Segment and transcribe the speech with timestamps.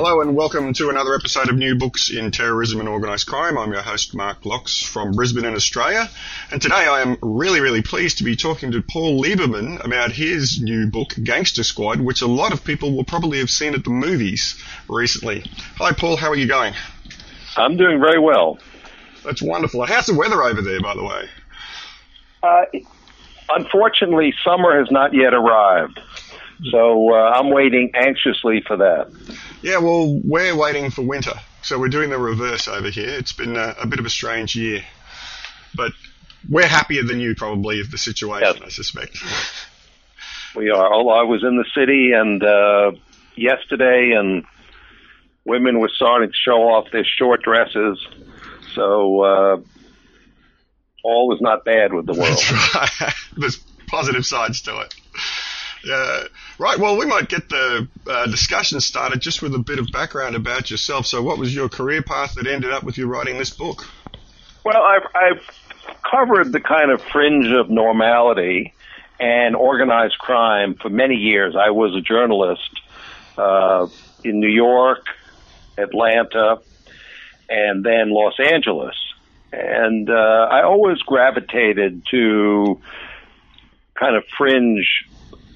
[0.00, 3.58] Hello and welcome to another episode of New Books in Terrorism and Organised Crime.
[3.58, 6.08] I'm your host Mark Lauchs from Brisbane in Australia.
[6.52, 10.62] And today I am really, really pleased to be talking to Paul Lieberman about his
[10.62, 13.90] new book, Gangster Squad, which a lot of people will probably have seen at the
[13.90, 15.40] movies recently.
[15.78, 16.74] Hi Paul, how are you going?
[17.56, 18.60] I'm doing very well.
[19.24, 19.84] That's wonderful.
[19.84, 21.28] How's the weather over there, by the way?
[22.40, 22.86] Uh,
[23.48, 25.98] unfortunately, summer has not yet arrived.
[26.70, 29.10] So uh, I'm waiting anxiously for that.
[29.62, 31.34] Yeah, well, we're waiting for winter.
[31.62, 33.08] So we're doing the reverse over here.
[33.08, 34.82] It's been a, a bit of a strange year.
[35.74, 35.92] But
[36.48, 38.62] we're happier than you, probably, of the situation, yes.
[38.64, 39.18] I suspect.
[40.56, 40.92] we are.
[40.92, 42.92] Although I was in the city and uh,
[43.36, 44.44] yesterday, and
[45.44, 48.04] women were starting to show off their short dresses.
[48.74, 49.56] So uh,
[51.04, 52.38] all is not bad with the world.
[52.38, 53.14] That's right.
[53.36, 54.94] There's positive sides to it.
[55.84, 56.24] Yeah.
[56.58, 56.78] Right.
[56.78, 60.70] Well, we might get the uh, discussion started just with a bit of background about
[60.70, 61.06] yourself.
[61.06, 63.86] So, what was your career path that ended up with you writing this book?
[64.64, 68.74] Well, I've, I've covered the kind of fringe of normality
[69.20, 71.54] and organized crime for many years.
[71.56, 72.80] I was a journalist
[73.36, 73.86] uh,
[74.24, 75.06] in New York,
[75.76, 76.60] Atlanta,
[77.48, 78.94] and then Los Angeles.
[79.52, 82.80] And uh, I always gravitated to
[83.94, 85.06] kind of fringe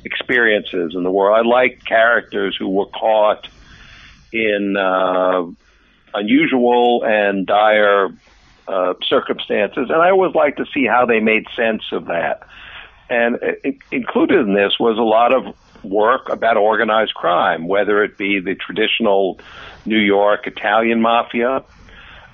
[0.04, 1.38] experiences in the world.
[1.38, 3.48] I like characters who were caught
[4.32, 5.44] in uh,
[6.14, 8.08] unusual and dire
[8.68, 12.46] uh, circumstances, and I always like to see how they made sense of that.
[13.10, 18.16] And it, included in this was a lot of work about organized crime, whether it
[18.16, 19.40] be the traditional
[19.84, 21.64] New York Italian mafia.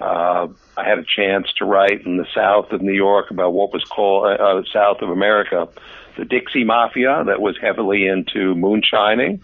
[0.01, 3.73] Uh, I had a chance to write in the south of New York about what
[3.73, 5.69] was called uh, uh south of America
[6.19, 9.41] the Dixie Mafia that was heavily into moonshining.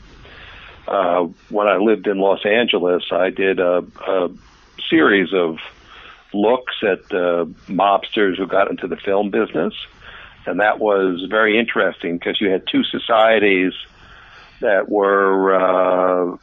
[0.87, 4.29] Uh, when I lived in Los Angeles, I did a, a
[4.91, 5.59] series of
[6.35, 9.73] looks at uh, mobsters who got into the film business.
[10.47, 13.73] And that was very interesting because you had two societies
[14.61, 16.37] that were, uh,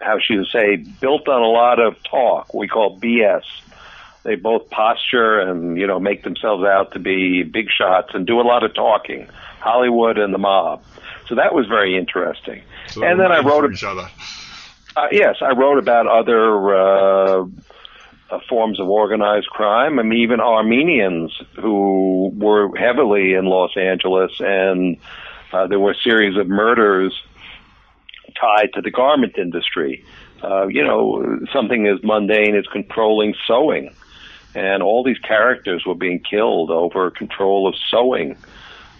[0.00, 2.54] how should you say, built on a lot of talk.
[2.54, 3.42] We call BS.
[4.24, 8.40] They both posture and, you know, make themselves out to be big shots and do
[8.40, 9.28] a lot of talking.
[9.58, 10.82] Hollywood and the mob.
[11.28, 12.62] So that was very interesting.
[12.88, 14.08] So and then I wrote each other.
[14.96, 17.46] Uh, yes, I wrote about other uh,
[18.30, 19.98] uh, forms of organized crime.
[19.98, 24.98] I mean, even Armenians who were heavily in Los Angeles, and
[25.52, 27.14] uh, there were a series of murders
[28.38, 30.04] tied to the garment industry.
[30.42, 33.94] Uh, you know, something as mundane as controlling sewing.
[34.54, 38.36] And all these characters were being killed over control of sewing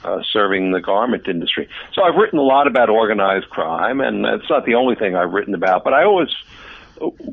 [0.05, 1.69] uh, serving the garment industry.
[1.93, 5.33] So I've written a lot about organized crime, and it's not the only thing I've
[5.33, 6.31] written about, but I always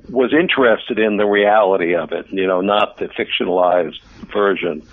[0.10, 4.84] was interested in the reality of it, you know, not the fictionalized version,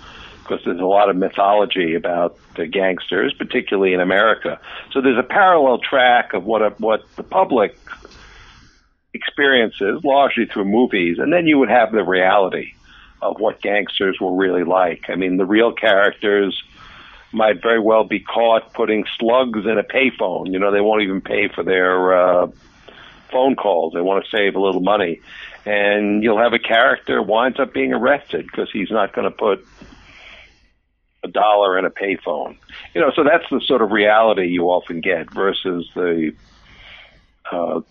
[0.43, 4.59] because there's a lot of mythology about the gangsters, particularly in America.
[4.91, 7.77] So there's a parallel track of what a, what the public
[9.13, 12.73] experiences, largely through movies, and then you would have the reality
[13.21, 15.09] of what gangsters were really like.
[15.09, 16.63] I mean, the real characters
[17.31, 20.51] might very well be caught putting slugs in a payphone.
[20.51, 22.47] You know, they won't even pay for their uh,
[23.31, 23.93] phone calls.
[23.93, 25.19] They want to save a little money.
[25.65, 29.65] And you'll have a character winds up being arrested because he's not going to put
[31.23, 32.57] a dollar in a payphone.
[32.93, 36.33] You know, so that's the sort of reality you often get versus the
[37.51, 37.81] uh,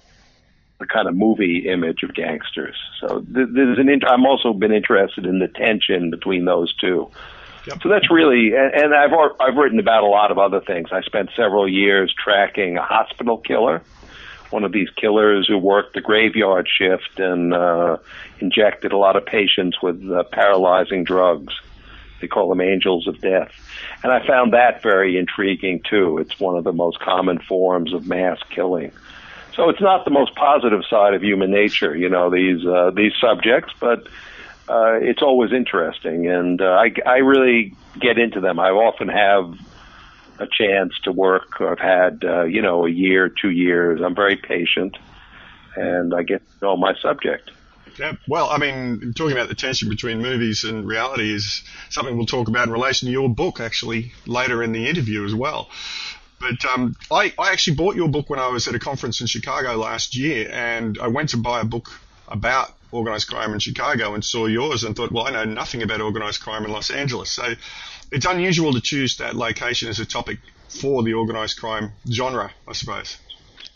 [0.78, 2.76] the kind of movie image of gangsters.
[3.00, 3.88] So th- there's an.
[3.88, 7.10] Int- I'm also been interested in the tension between those two.
[7.66, 7.82] Yep.
[7.82, 10.88] So that's really, and, and I've I've written about a lot of other things.
[10.92, 13.82] I spent several years tracking a hospital killer,
[14.50, 17.96] one of these killers who worked the graveyard shift and uh,
[18.38, 21.54] injected a lot of patients with uh, paralyzing drugs.
[22.20, 23.52] They call them angels of death,
[24.02, 26.18] and I found that very intriguing too.
[26.18, 28.92] It's one of the most common forms of mass killing.
[29.56, 33.12] So it's not the most positive side of human nature, you know, these uh, these
[33.18, 34.06] subjects, but
[34.68, 38.60] uh, it's always interesting, and uh, I, I really get into them.
[38.60, 39.58] I often have
[40.38, 41.60] a chance to work.
[41.60, 44.02] I've had uh, you know a year, two years.
[44.04, 44.98] I'm very patient,
[45.74, 47.50] and I get to know my subject.
[47.98, 52.26] Yeah, well, I mean, talking about the tension between movies and reality is something we'll
[52.26, 55.70] talk about in relation to your book, actually, later in the interview as well.
[56.40, 59.26] But um, I, I actually bought your book when I was at a conference in
[59.26, 61.88] Chicago last year, and I went to buy a book
[62.28, 66.00] about organised crime in Chicago and saw yours and thought, well, I know nothing about
[66.00, 67.30] organised crime in Los Angeles.
[67.30, 67.54] So
[68.12, 70.38] it's unusual to choose that location as a topic
[70.68, 73.18] for the organised crime genre, I suppose.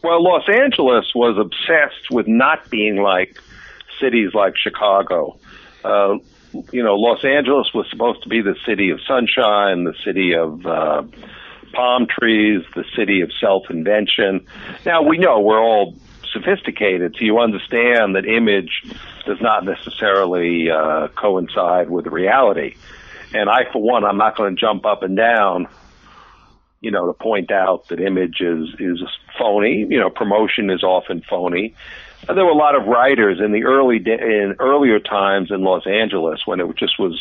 [0.03, 3.39] Well, Los Angeles was obsessed with not being like
[4.01, 5.39] cities like Chicago.
[5.85, 6.19] Uh,
[6.73, 10.65] you know, Los Angeles was supposed to be the city of sunshine, the city of
[10.67, 11.03] uh,
[11.73, 14.47] palm trees, the city of self invention.
[14.85, 15.95] Now, we know we're all
[16.33, 18.85] sophisticated, so you understand that image
[19.27, 22.77] does not necessarily uh, coincide with reality.
[23.33, 25.69] And I, for one, I'm not going to jump up and down,
[26.81, 29.03] you know, to point out that image is is
[29.39, 29.87] phony.
[29.89, 31.75] You know, promotion is often phony.
[32.29, 35.87] And there were a lot of writers in the early in earlier times in Los
[35.87, 37.21] Angeles when it just was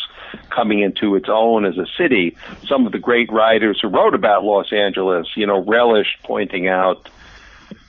[0.50, 2.36] coming into its own as a city.
[2.68, 7.10] Some of the great writers who wrote about Los Angeles, you know, relished pointing out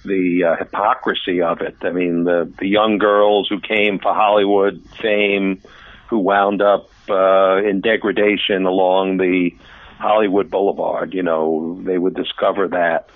[0.05, 1.77] the uh, hypocrisy of it.
[1.83, 5.61] I mean, the the young girls who came for Hollywood fame,
[6.09, 9.53] who wound up uh, in degradation along the
[10.01, 11.15] Hollywood Boulevard.
[11.15, 13.09] You know, they would discover that.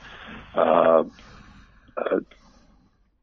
[0.55, 1.05] Uh,
[1.97, 2.21] uh,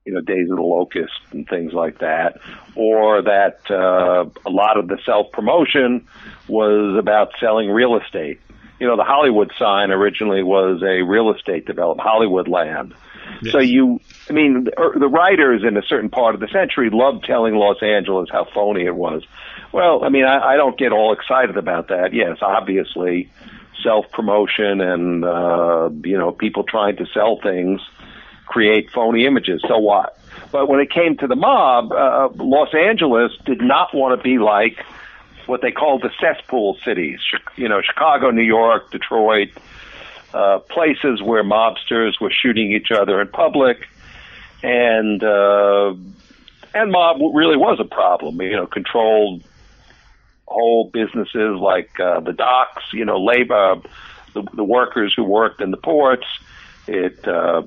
[0.05, 2.39] you know, Days of the Locust and things like that,
[2.75, 6.07] or that uh, a lot of the self promotion
[6.47, 8.39] was about selling real estate.
[8.79, 12.95] You know, the Hollywood sign originally was a real estate development, Hollywood land.
[13.43, 13.51] Yes.
[13.51, 16.89] So you, I mean, the, er, the writers in a certain part of the century
[16.91, 19.23] loved telling Los Angeles how phony it was.
[19.71, 22.13] Well, I mean, I, I don't get all excited about that.
[22.13, 23.29] Yes, obviously,
[23.83, 27.81] self promotion and uh, you know people trying to sell things
[28.51, 29.63] create phony images.
[29.65, 30.17] So what?
[30.51, 34.39] But when it came to the mob, uh, Los Angeles did not want to be
[34.39, 34.83] like
[35.45, 37.19] what they called the cesspool cities.
[37.55, 39.49] You know, Chicago, New York, Detroit,
[40.33, 43.87] uh, places where mobsters were shooting each other in public,
[44.61, 45.93] and uh,
[46.73, 48.41] and mob really was a problem.
[48.41, 49.43] You know, controlled
[50.51, 52.83] whole businesses like uh, the docks.
[52.93, 53.81] You know, labor,
[54.33, 56.27] the, the workers who worked in the ports.
[56.87, 57.63] It uh,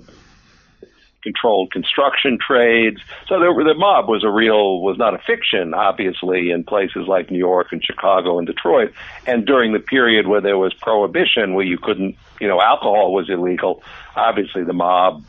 [1.24, 3.00] controlled construction trades.
[3.26, 7.30] So there, the mob was a real, was not a fiction, obviously, in places like
[7.30, 8.92] New York and Chicago and Detroit.
[9.26, 13.28] And during the period where there was prohibition, where you couldn't, you know, alcohol was
[13.28, 13.82] illegal,
[14.14, 15.24] obviously the mob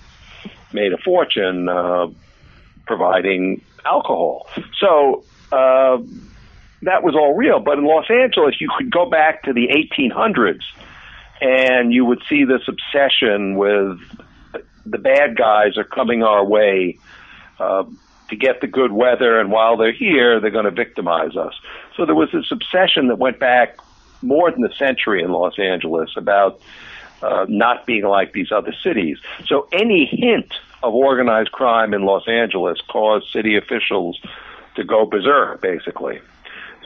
[0.73, 2.07] made a fortune uh,
[2.85, 4.47] providing alcohol.
[4.77, 5.97] So uh,
[6.81, 7.59] that was all real.
[7.59, 10.63] But in Los Angeles, you could go back to the 1800s
[11.41, 13.99] and you would see this obsession with
[14.85, 16.97] the bad guys are coming our way
[17.59, 17.83] uh,
[18.29, 21.53] to get the good weather, and while they're here, they're going to victimize us.
[21.95, 23.77] So there was this obsession that went back
[24.21, 26.59] more than a century in Los Angeles about
[27.21, 29.17] uh, not being like these other cities.
[29.45, 34.19] So any hint of organized crime in Los Angeles caused city officials
[34.75, 36.19] to go berserk, basically.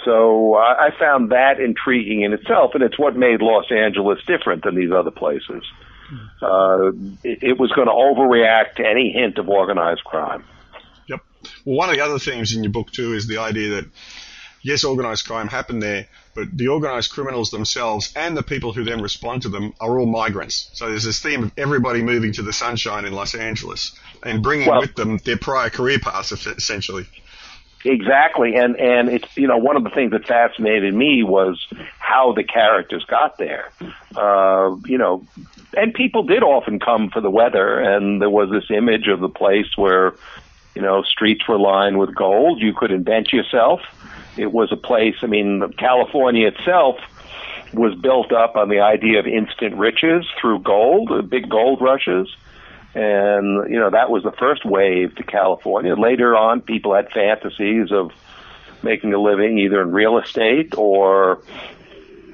[0.06, 4.76] So I found that intriguing in itself, and it's what made Los Angeles different than
[4.76, 5.64] these other places
[6.42, 6.92] uh,
[7.24, 10.44] it, it was going to overreact to any hint of organized crime.
[11.08, 11.22] Yep.
[11.66, 13.86] Well, one of the other themes in your book too is the idea that
[14.62, 19.02] yes, organized crime happened there, but the organized criminals themselves and the people who then
[19.02, 20.70] respond to them are all migrants.
[20.74, 24.70] So there's this theme of everybody moving to the sunshine in Los Angeles and bringing
[24.70, 27.08] well, with them their prior career paths, essentially.
[27.86, 31.66] Exactly, and and it's you know one of the things that fascinated me was
[31.98, 33.72] how the characters got there.
[34.16, 35.26] Uh, you know,
[35.78, 39.30] and people did often come for the weather, and there was this image of the
[39.30, 40.14] place where
[40.76, 42.62] you know streets were lined with gold.
[42.62, 43.80] You could invent yourself.
[44.36, 45.16] It was a place.
[45.22, 46.98] I mean, California itself
[47.74, 52.28] was built up on the idea of instant riches through gold, big gold rushes
[52.96, 55.96] and, you know, that was the first wave to California.
[55.96, 58.12] Later on, people had fantasies of
[58.82, 61.42] making a living either in real estate or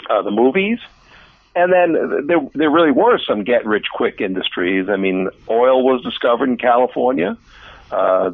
[0.09, 0.79] uh, the movies.
[1.55, 4.89] And then there, there really were some get rich quick industries.
[4.89, 7.37] I mean, oil was discovered in California.
[7.91, 8.31] Uh,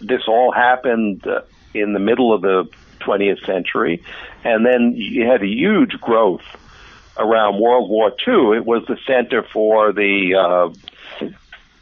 [0.00, 1.42] this all happened uh,
[1.74, 2.68] in the middle of the
[3.00, 4.02] 20th century.
[4.44, 6.42] And then you had a huge growth
[7.16, 8.56] around World War II.
[8.56, 10.74] It was the center for the uh,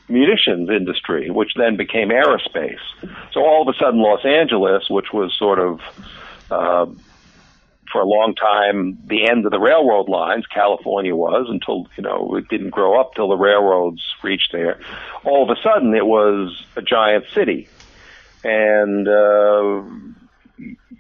[0.09, 2.79] munitions industry, which then became aerospace.
[3.33, 5.81] So all of a sudden, Los Angeles, which was sort of
[6.51, 6.87] uh,
[7.91, 12.37] for a long time the end of the railroad lines, California was until you know
[12.37, 14.79] it didn't grow up till the railroads reached there.
[15.25, 17.69] All of a sudden, it was a giant city,
[18.45, 19.83] and uh,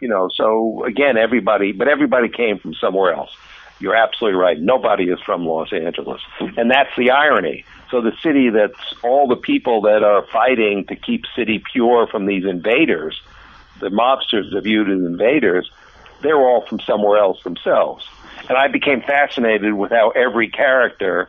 [0.00, 3.34] you know, so again, everybody, but everybody came from somewhere else.
[3.78, 4.59] You're absolutely right.
[4.59, 9.37] Nobody is from Los Angeles, and that's the irony so the city that's all the
[9.37, 13.21] people that are fighting to keep city pure from these invaders,
[13.80, 15.71] the mobsters are viewed as invaders,
[16.23, 18.06] they're all from somewhere else themselves.
[18.49, 21.28] And I became fascinated with how every character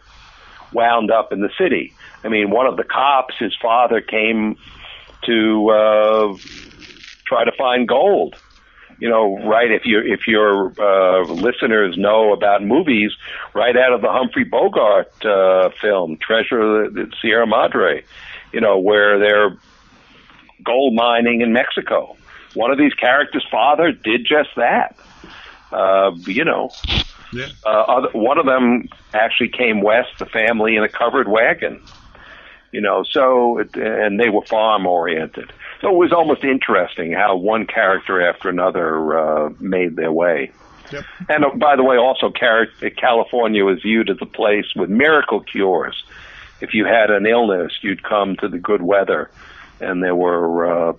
[0.74, 1.94] wound up in the city.
[2.24, 4.58] I mean, one of the cops, his father came
[5.24, 6.38] to uh,
[7.26, 8.36] try to find gold.
[9.00, 9.70] You know, right?
[9.72, 13.12] If you if your uh, listeners know about movies,
[13.54, 18.04] right out of the Humphrey Bogart uh, film Treasure of the Sierra Madre,
[18.52, 19.56] you know, where they're
[20.64, 22.18] gold mining in Mexico.
[22.56, 24.96] One of these characters' father did just that.
[25.72, 26.72] Uh, you know,
[27.32, 27.48] Yeah.
[27.66, 31.82] uh, other, one of them actually came west, the family in a covered wagon.
[32.72, 35.52] You know, so it, and they were farm oriented.
[35.82, 40.52] So it was almost interesting how one character after another uh, made their way.
[40.92, 41.06] Yep.
[41.30, 46.04] And uh, by the way, also California was viewed as a place with miracle cures.
[46.62, 49.30] If you had an illness, you'd come to the good weather,
[49.80, 50.94] and there were, uh,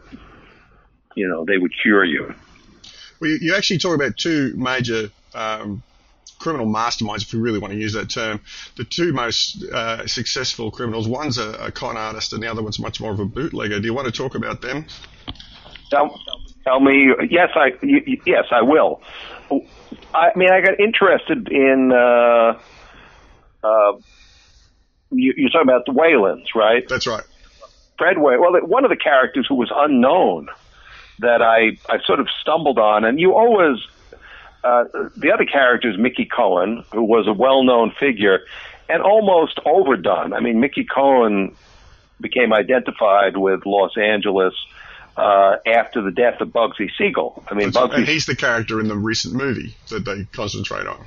[1.16, 2.34] you know, they would cure you.
[3.20, 5.82] Well, you, you actually talk about two major um,
[6.38, 8.40] criminal masterminds, if we really want to use that term.
[8.76, 11.08] The two most uh, successful criminals.
[11.08, 13.80] One's a, a con artist, and the other one's much more of a bootlegger.
[13.80, 14.86] Do you want to talk about them?
[15.90, 16.20] Tell,
[16.64, 19.00] tell me, yes, I y- y- yes, I will.
[20.14, 21.92] I mean, I got interested in.
[21.92, 22.58] Uh,
[23.64, 23.92] uh,
[25.10, 26.86] you, you're talking about the Whalens, right?
[26.88, 27.24] That's right.
[27.96, 28.40] Fred Whalen.
[28.40, 30.48] Well, one of the characters who was unknown
[31.20, 33.78] that I I sort of stumbled on, and you always
[34.64, 34.84] uh,
[35.16, 38.40] the other character is Mickey Cohen, who was a well-known figure
[38.88, 40.32] and almost overdone.
[40.32, 41.54] I mean, Mickey Cohen
[42.20, 44.54] became identified with Los Angeles
[45.16, 47.44] uh, after the death of Bugsy Siegel.
[47.50, 51.04] I mean, Bugsy And he's the character in the recent movie that they concentrate on.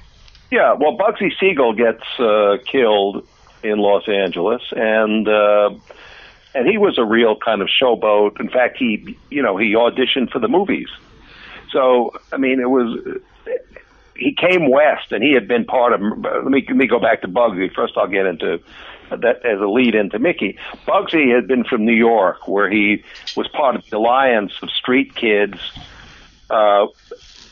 [0.52, 3.26] Yeah, well, Bugsy Siegel gets uh, killed
[3.64, 5.70] in Los Angeles, and uh,
[6.54, 8.40] and he was a real kind of showboat.
[8.40, 10.90] In fact, he you know he auditioned for the movies.
[11.72, 13.20] So I mean, it was
[14.16, 16.02] he came west, and he had been part of.
[16.02, 17.94] Let me let me go back to Bugsy first.
[17.98, 18.62] I'll get into
[19.10, 20.58] that as a lead into Mickey.
[20.88, 23.04] Bugsy had been from New York, where he
[23.36, 25.58] was part of the alliance of street kids,
[26.50, 26.88] uh,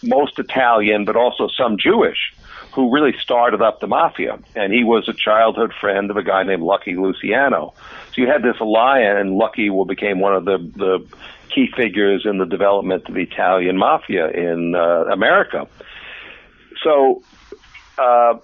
[0.04, 2.34] most Italian, but also some Jewish
[2.74, 4.40] who really started up the mafia.
[4.56, 7.74] And he was a childhood friend of a guy named Lucky Luciano.
[8.14, 11.08] So you had this alliance, and Lucky will became one of the, the
[11.54, 15.68] key figures in the development of the Italian mafia in uh, America.
[16.84, 17.24] So
[17.98, 18.36] uh,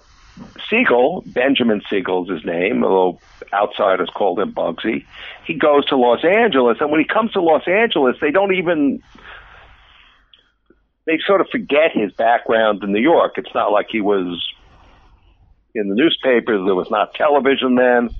[0.68, 3.20] Siegel, Benjamin Siegel is his name, although
[3.52, 5.04] outsiders called him Bugsy.
[5.46, 9.02] He goes to Los Angeles, and when he comes to Los Angeles, they don't even
[11.06, 13.34] they sort of forget his background in New York.
[13.38, 14.44] It's not like he was
[15.74, 16.64] in the newspapers.
[16.66, 18.10] There was not television then.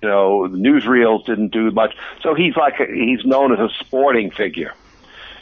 [0.00, 1.94] You know, the newsreels didn't do much.
[2.22, 4.74] So he's like a, he's known as a sporting figure,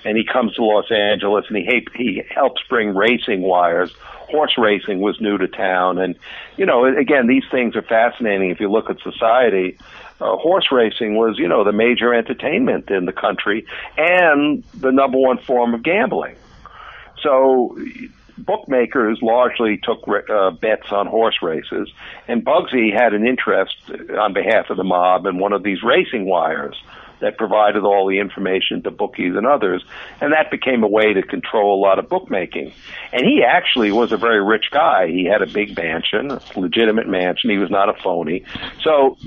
[0.04, 3.92] and he comes to Los Angeles and he he helps bring racing wires.
[4.28, 6.16] Horse racing was new to town, and
[6.56, 8.50] you know, again, these things are fascinating.
[8.50, 9.78] If you look at society,
[10.20, 13.64] uh, horse racing was you know the major entertainment in the country
[13.96, 16.36] and the number one form of gambling.
[17.22, 17.76] So
[18.38, 21.90] bookmakers largely took uh, bets on horse races,
[22.26, 23.76] and Bugsy had an interest
[24.18, 26.80] on behalf of the mob in one of these racing wires
[27.20, 29.84] that provided all the information to bookies and others,
[30.20, 32.72] and that became a way to control a lot of bookmaking.
[33.12, 35.08] And he actually was a very rich guy.
[35.08, 37.50] He had a big mansion, a legitimate mansion.
[37.50, 38.44] He was not a phony.
[38.82, 39.18] So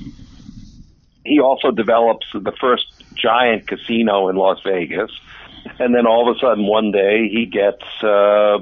[1.23, 2.85] he also develops the first
[3.15, 5.11] giant casino in Las Vegas
[5.79, 8.57] and then all of a sudden one day he gets uh,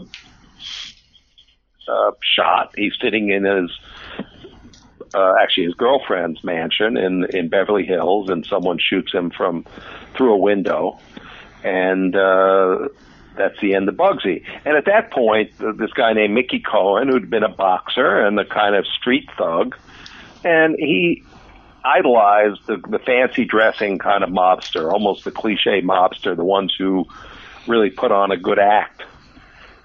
[1.88, 2.74] uh, shot.
[2.76, 3.72] He's sitting in his
[5.14, 9.66] uh, actually his girlfriend's mansion in in Beverly Hills, and someone shoots him from
[10.16, 11.00] through a window,
[11.64, 12.88] and uh,
[13.36, 14.44] that's the end of Bugsy.
[14.66, 18.46] And at that point, this guy named Mickey Cohen, who'd been a boxer and a
[18.46, 19.76] kind of street thug,
[20.44, 21.24] and he
[21.84, 27.06] idolized the, the fancy dressing kind of mobster, almost the cliche mobster, the ones who
[27.68, 29.04] really put on a good act.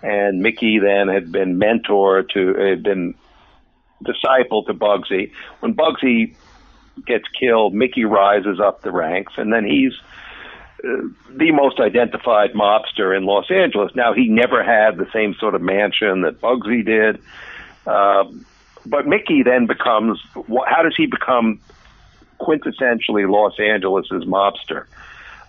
[0.03, 3.15] And Mickey then had been mentor to, had been
[4.05, 5.33] disciple to Bugsy.
[5.61, 6.35] When Bugsy
[7.07, 9.93] gets killed, Mickey rises up the ranks, and then he's
[10.85, 13.93] uh, the most identified mobster in Los Angeles.
[13.95, 17.21] Now, he never had the same sort of mansion that Bugsy did.
[17.87, 18.25] Uh,
[18.85, 21.61] but Mickey then becomes, how does he become
[22.41, 24.87] quintessentially Los Angeles's mobster.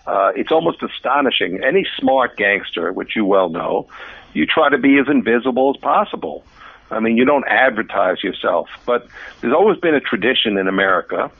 [0.06, 1.62] Uh, it's almost astonishing.
[1.62, 3.88] Any smart gangster, which you well know,
[4.32, 6.44] you try to be as invisible as possible.
[6.90, 9.06] I mean, you don't advertise yourself, but
[9.40, 11.30] there's always been a tradition in America,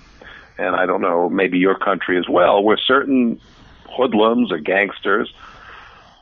[0.59, 3.41] and I don't know, maybe your country as well, where certain
[3.89, 5.33] hoodlums or gangsters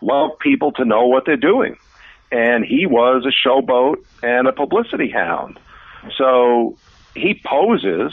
[0.00, 1.76] love people to know what they're doing.
[2.30, 5.58] And he was a showboat and a publicity hound.
[6.16, 6.76] So
[7.14, 8.12] he poses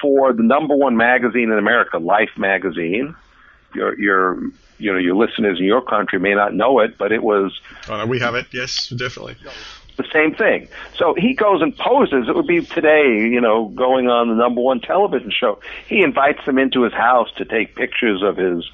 [0.00, 3.14] for the number one magazine in America, Life magazine.
[3.74, 4.42] Your your
[4.78, 7.58] you know your listeners in your country may not know it, but it was.
[7.88, 8.46] Oh, no, we have it.
[8.52, 9.36] Yes, definitely.
[9.96, 10.68] The same thing.
[10.96, 12.28] So he goes and poses.
[12.28, 15.60] It would be today, you know, going on the number one television show.
[15.86, 18.70] He invites them into his house to take pictures of his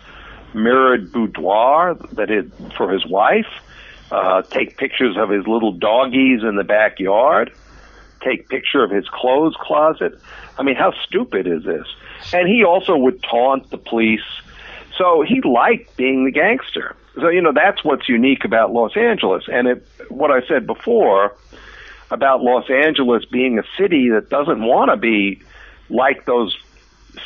[0.55, 3.47] mirrored boudoir that it for his wife.
[4.11, 7.53] Uh, take pictures of his little doggies in the backyard.
[8.23, 10.19] Take picture of his clothes closet.
[10.59, 11.87] I mean, how stupid is this?
[12.33, 14.25] And he also would taunt the police.
[14.97, 16.97] So he liked being the gangster.
[17.15, 19.45] So, you know, that's what's unique about Los Angeles.
[19.51, 21.37] And it, what I said before
[22.11, 25.43] about Los Angeles being a city that doesn't want to be
[25.91, 26.57] like those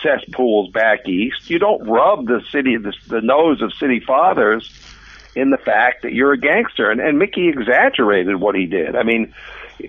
[0.03, 1.51] cesspools back east.
[1.51, 4.71] You don't rub the city, the, the nose of city fathers
[5.35, 6.91] in the fact that you're a gangster.
[6.91, 8.97] And, and Mickey exaggerated what he did.
[8.97, 9.35] I mean,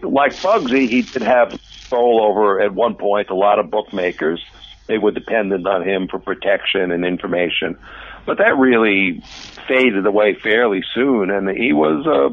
[0.01, 4.43] like Bugsy, he did have control over at one point a lot of bookmakers.
[4.87, 7.77] They were dependent on him for protection and information,
[8.25, 9.21] but that really
[9.67, 12.29] faded away fairly soon, and he was uh,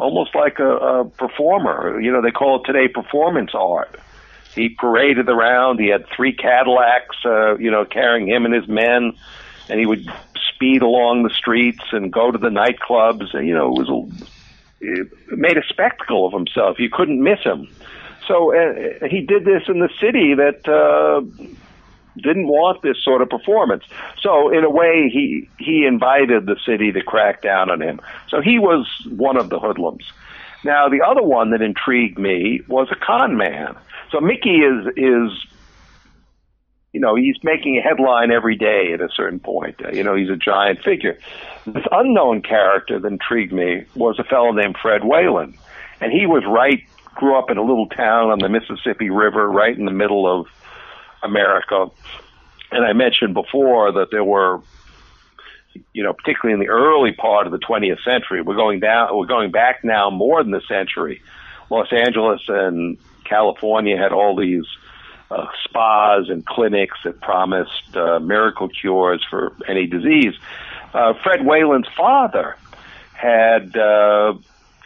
[0.00, 2.00] almost like a, a performer.
[2.00, 4.00] You know, they call it today performance art.
[4.54, 5.78] He paraded around.
[5.78, 9.12] He had three Cadillacs, uh, you know, carrying him and his men,
[9.68, 10.10] and he would
[10.54, 13.34] speed along the streets and go to the nightclubs.
[13.34, 14.37] And, you know, it was a,
[14.80, 16.78] made a spectacle of himself.
[16.78, 17.68] You couldn't miss him.
[18.26, 21.22] So uh, he did this in the city that uh,
[22.16, 23.84] didn't want this sort of performance.
[24.20, 28.00] So in a way, he he invited the city to crack down on him.
[28.28, 30.04] So he was one of the hoodlums.
[30.64, 33.76] Now the other one that intrigued me was a con man.
[34.10, 35.30] So Mickey is is
[36.92, 39.76] you know he's making a headline every day at a certain point.
[39.84, 41.18] Uh, you know he's a giant figure.
[41.66, 45.56] This unknown character that intrigued me was a fellow named Fred Whalen,
[46.00, 46.82] and he was right
[47.18, 50.46] grew up in a little town on the Mississippi River, right in the middle of
[51.22, 51.88] America.
[52.70, 54.60] And I mentioned before that there were,
[55.92, 59.26] you know, particularly in the early part of the 20th century, we're going down, we're
[59.26, 61.20] going back now more than a century.
[61.70, 64.64] Los Angeles and California had all these
[65.30, 70.34] uh, spas and clinics that promised uh, miracle cures for any disease.
[70.94, 72.56] Uh, Fred Whalen's father
[73.12, 74.34] had uh,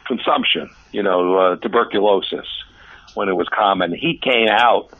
[0.06, 2.46] consumption, you know, uh, tuberculosis
[3.14, 3.94] when it was common.
[3.94, 4.90] He came out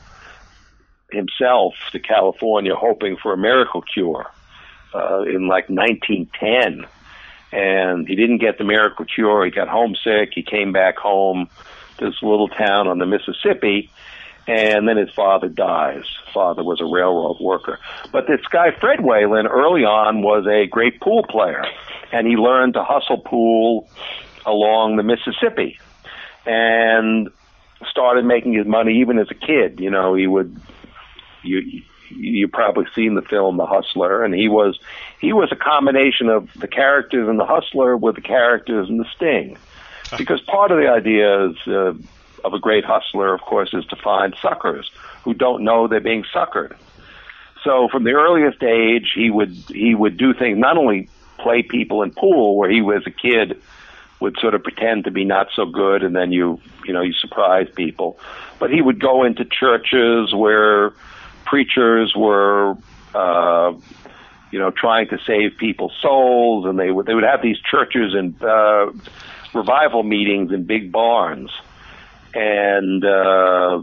[1.11, 4.31] himself to California hoping for a miracle cure
[4.95, 6.87] uh, in like 1910.
[7.53, 9.45] And he didn't get the miracle cure.
[9.45, 10.31] He got homesick.
[10.35, 11.49] He came back home
[11.99, 13.91] to this little town on the Mississippi.
[14.47, 16.05] And then his father dies.
[16.35, 17.79] Father was a railroad worker.
[18.11, 21.65] But this guy, Fred Whalen, early on was a great pool player.
[22.11, 23.89] And he learned to hustle pool
[24.45, 25.79] along the Mississippi
[26.45, 27.29] and
[27.89, 29.81] started making his money even as a kid.
[29.81, 30.61] You know, he would
[31.43, 34.79] you you probably seen the film The Hustler, and he was
[35.21, 39.07] he was a combination of the characters in The Hustler with the characters in The
[39.17, 39.57] Sting,
[40.19, 41.95] because part of the idea is, uh,
[42.45, 44.91] of a great hustler, of course, is to find suckers
[45.25, 46.75] who don't know they're being suckered.
[47.65, 52.03] So from the earliest age, he would he would do things not only play people
[52.03, 53.61] in pool where he was a kid
[54.21, 57.13] would sort of pretend to be not so good and then you you know you
[57.13, 58.17] surprise people
[58.63, 60.93] but he would go into churches where
[61.45, 62.77] preachers were,
[63.13, 63.73] uh,
[64.53, 68.15] you know, trying to save people's souls, and they would they would have these churches
[68.15, 68.87] and uh,
[69.53, 71.51] revival meetings in big barns,
[72.35, 73.83] and uh,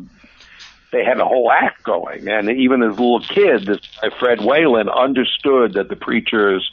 [0.92, 2.28] they had a whole act going.
[2.28, 6.72] And even as a little kid, this guy Fred Whalen understood that the preachers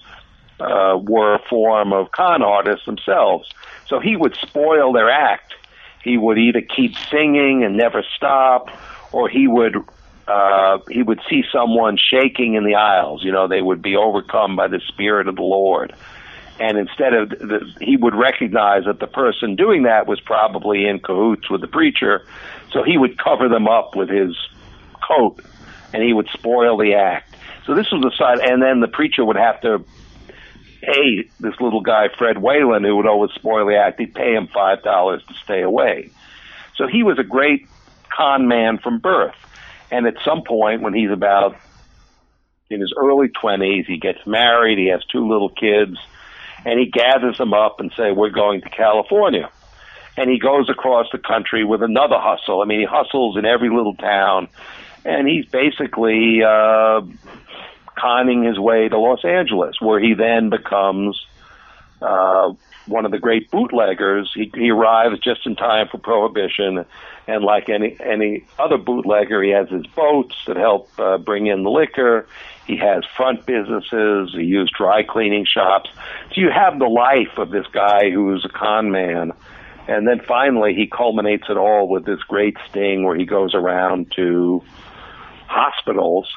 [0.58, 3.50] uh, were a form of con artists themselves.
[3.86, 5.54] So he would spoil their act.
[6.02, 8.70] He would either keep singing and never stop,
[9.12, 9.76] or he would
[10.28, 13.22] uh, he would see someone shaking in the aisles.
[13.24, 15.94] You know, they would be overcome by the Spirit of the Lord.
[16.58, 21.00] And instead of, the, he would recognize that the person doing that was probably in
[21.00, 22.24] cahoots with the preacher,
[22.72, 24.36] so he would cover them up with his
[25.06, 25.40] coat,
[25.92, 27.34] and he would spoil the act.
[27.66, 29.84] So this was the side, and then the preacher would have to
[30.82, 33.98] pay this little guy, Fred Whalen, who would always spoil the act.
[33.98, 36.10] He'd pay him five dollars to stay away.
[36.76, 37.66] So he was a great
[38.14, 39.34] con man from birth.
[39.90, 41.56] And at some point, when he's about
[42.70, 45.96] in his early 20s, he gets married, he has two little kids,
[46.66, 49.48] and he gathers them up and say, "We're going to California."
[50.18, 52.60] And he goes across the country with another hustle.
[52.60, 54.48] I mean, he hustles in every little town,
[55.04, 57.02] and he's basically uh,
[57.96, 61.24] conning his way to Los Angeles, where he then becomes
[62.02, 62.52] uh,
[62.86, 64.32] one of the great bootleggers.
[64.34, 66.84] He, he arrives just in time for Prohibition,
[67.28, 71.62] and like any any other bootlegger, he has his boats that help uh, bring in
[71.62, 72.26] the liquor.
[72.66, 74.34] He has front businesses.
[74.34, 75.90] He used dry cleaning shops.
[76.34, 79.32] So you have the life of this guy who's a con man.
[79.88, 84.12] And then finally, he culminates it all with this great sting where he goes around
[84.16, 84.62] to
[85.46, 86.28] hospitals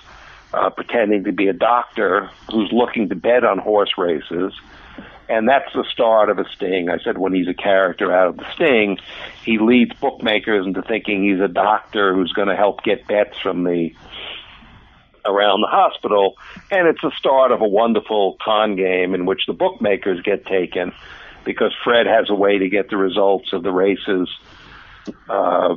[0.53, 4.53] uh, pretending to be a doctor who's looking to bet on horse races.
[5.27, 6.89] And that's the start of a sting.
[6.89, 8.97] I said when he's a character out of the sting,
[9.43, 13.63] he leads bookmakers into thinking he's a doctor who's going to help get bets from
[13.63, 13.91] the
[15.25, 16.37] around the hospital.
[16.71, 20.93] And it's the start of a wonderful con game in which the bookmakers get taken
[21.45, 24.29] because Fred has a way to get the results of the races
[25.29, 25.75] uh,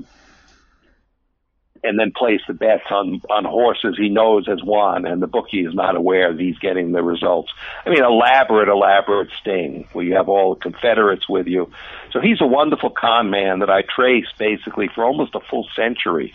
[1.85, 5.65] and then place the bets on on horses he knows has won, and the bookie
[5.65, 7.51] is not aware that he's getting the results.
[7.85, 11.71] I mean, elaborate, elaborate sting where you have all the Confederates with you.
[12.13, 16.35] So he's a wonderful con man that I trace basically for almost a full century,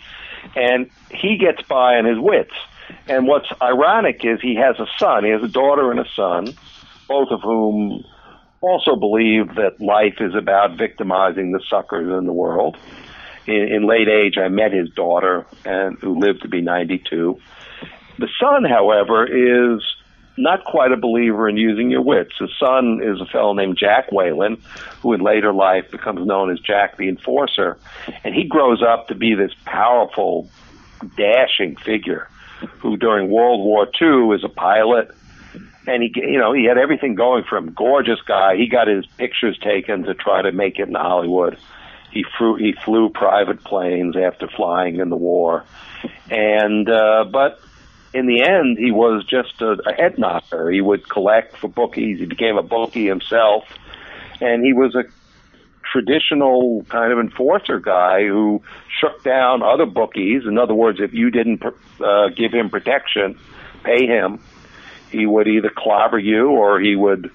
[0.54, 2.54] and he gets by on his wits.
[3.08, 5.24] And what's ironic is he has a son.
[5.24, 6.54] He has a daughter and a son,
[7.06, 8.04] both of whom
[8.60, 12.76] also believe that life is about victimizing the suckers in the world
[13.48, 17.40] in, in late age, I met his daughter, and who lived to be 92.
[18.18, 19.82] The son, however, is
[20.36, 22.32] not quite a believer in using your wits.
[22.38, 24.62] His son is a fellow named Jack Whalen,
[25.00, 27.78] who in later life becomes known as Jack the Enforcer,
[28.22, 30.48] and he grows up to be this powerful,
[31.16, 32.28] dashing figure,
[32.80, 35.10] who during World War II is a pilot.
[35.86, 37.72] And he you know he had everything going for him.
[37.72, 38.56] Gorgeous guy.
[38.56, 41.56] He got his pictures taken to try to make it in hollywood.
[42.10, 45.64] He flew he flew private planes after flying in the war,
[46.30, 47.60] and uh, but
[48.12, 50.70] in the end he was just a, a head knocker.
[50.70, 52.18] He would collect for bookies.
[52.18, 53.64] He became a bookie himself,
[54.40, 55.04] and he was a
[55.82, 58.62] traditional kind of enforcer guy who
[59.00, 60.42] shook down other bookies.
[60.46, 63.38] In other words, if you didn't uh, give him protection,
[63.84, 64.40] pay him,
[65.10, 67.30] he would either clobber you or he would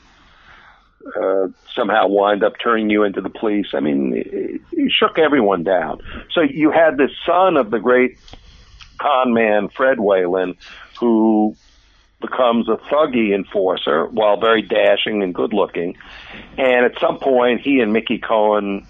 [1.19, 3.67] uh, somehow wind up turning you into the police.
[3.73, 6.01] I mean, he shook everyone down.
[6.32, 8.19] So you had this son of the great
[8.99, 10.56] con man, Fred Whalen,
[10.99, 11.56] who
[12.23, 15.95] becomes a thuggy enforcer while very dashing and good looking.
[16.57, 18.88] And at some point, he and Mickey Cohen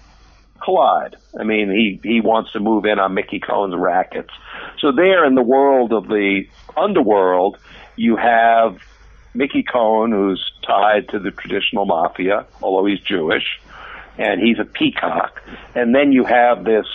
[0.62, 1.16] collide.
[1.38, 4.30] I mean, he, he wants to move in on Mickey Cohen's rackets.
[4.78, 6.44] So there in the world of the
[6.76, 7.58] underworld,
[7.96, 8.78] you have
[9.34, 13.60] Mickey Cohen, who's tied to the traditional mafia, although he's Jewish,
[14.16, 15.42] and he's a peacock.
[15.74, 16.86] And then you have this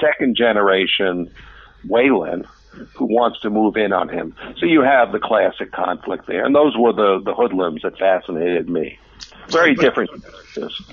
[0.00, 1.30] second generation
[1.86, 2.46] Whalen
[2.94, 4.34] who wants to move in on him.
[4.58, 6.44] So you have the classic conflict there.
[6.44, 8.98] And those were the, the hoodlums that fascinated me.
[9.48, 10.10] Very different.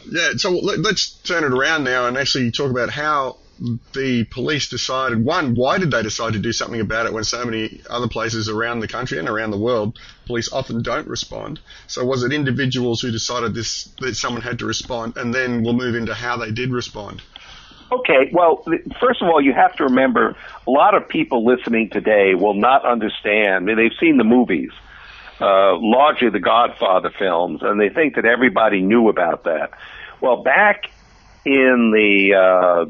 [0.10, 3.38] Yeah, so let's turn it around now and actually talk about how
[3.94, 7.46] the police decided one, why did they decide to do something about it when so
[7.46, 11.60] many other places around the country and around the world police often don't respond?
[11.88, 15.74] So was it individuals who decided this that someone had to respond, and then we'll
[15.74, 17.22] move into how they did respond?
[17.92, 18.64] Okay, well,
[19.00, 20.36] first of all, you have to remember
[20.68, 23.68] a lot of people listening today will not understand.
[23.68, 24.72] They've seen the movies,
[25.40, 29.72] uh, largely the Godfather films, and they think that everybody knew about that.
[30.20, 30.90] Well, back
[31.46, 32.86] in the uh,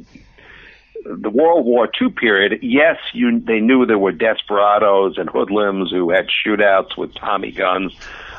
[1.06, 6.10] the World War II period, yes, you, they knew there were desperados and hoodlums who
[6.10, 7.94] had shootouts with Tommy guns.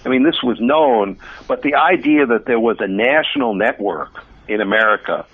[0.04, 4.60] I mean, this was known, but the idea that there was a national network in
[4.60, 5.26] America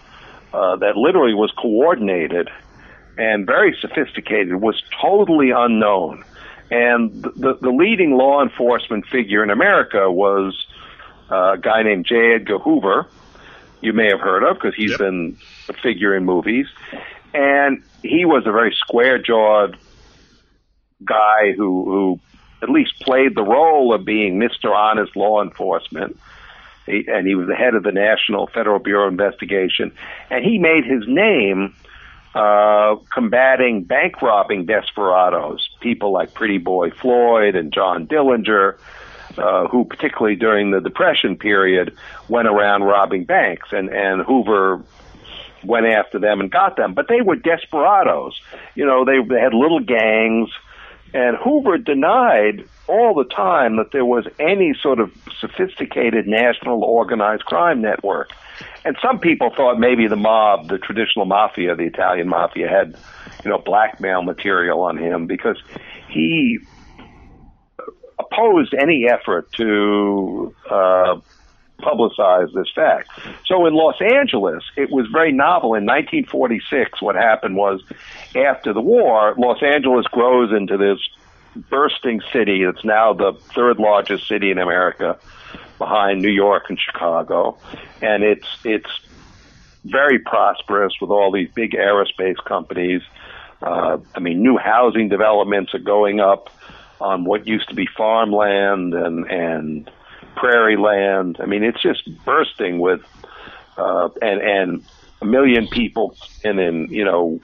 [0.52, 2.50] uh, that literally was coordinated
[3.18, 6.24] and very sophisticated was totally unknown.
[6.70, 10.66] And the, the leading law enforcement figure in America was
[11.30, 12.34] uh, a guy named J.
[12.34, 13.06] Edgar Hoover,
[13.82, 15.00] you may have heard of because he's yep.
[15.00, 15.36] been
[15.68, 16.66] a figure in movies.
[17.34, 19.76] And he was a very square jawed
[21.04, 22.20] guy who, who
[22.62, 24.70] at least played the role of being Mr.
[24.74, 26.18] Honest Law Enforcement.
[26.86, 29.92] And he was the head of the National Federal Bureau of Investigation.
[30.30, 31.74] And he made his name
[32.34, 38.78] uh, combating bank robbing desperados, people like Pretty Boy Floyd and John Dillinger,
[39.36, 41.96] uh, who particularly during the Depression period
[42.28, 43.68] went around robbing banks.
[43.72, 44.82] And, and Hoover
[45.64, 46.94] went after them and got them.
[46.94, 48.40] But they were desperados.
[48.74, 50.50] You know, they, they had little gangs.
[51.14, 57.44] And Hoover denied all the time that there was any sort of sophisticated national organized
[57.44, 58.30] crime network.
[58.84, 62.96] And some people thought maybe the mob, the traditional mafia, the Italian mafia, had,
[63.44, 65.62] you know, blackmail material on him because
[66.08, 66.58] he
[68.18, 71.20] opposed any effort to uh,
[71.82, 73.10] publicize this fact.
[73.46, 75.74] So in Los Angeles, it was very novel.
[75.74, 77.82] In 1946, what happened was
[78.34, 80.98] after the war, Los Angeles grows into this
[81.68, 82.62] bursting city.
[82.62, 85.18] It's now the third largest city in America
[85.78, 87.58] behind New York and Chicago.
[88.00, 88.90] And it's, it's
[89.84, 93.02] very prosperous with all these big aerospace companies.
[93.60, 96.50] Uh, I mean, new housing developments are going up
[97.00, 99.90] on what used to be farmland and, and
[100.36, 101.38] prairie land.
[101.40, 103.02] I mean, it's just bursting with,
[103.76, 104.84] uh, and, and
[105.20, 107.40] a million people and then, you know,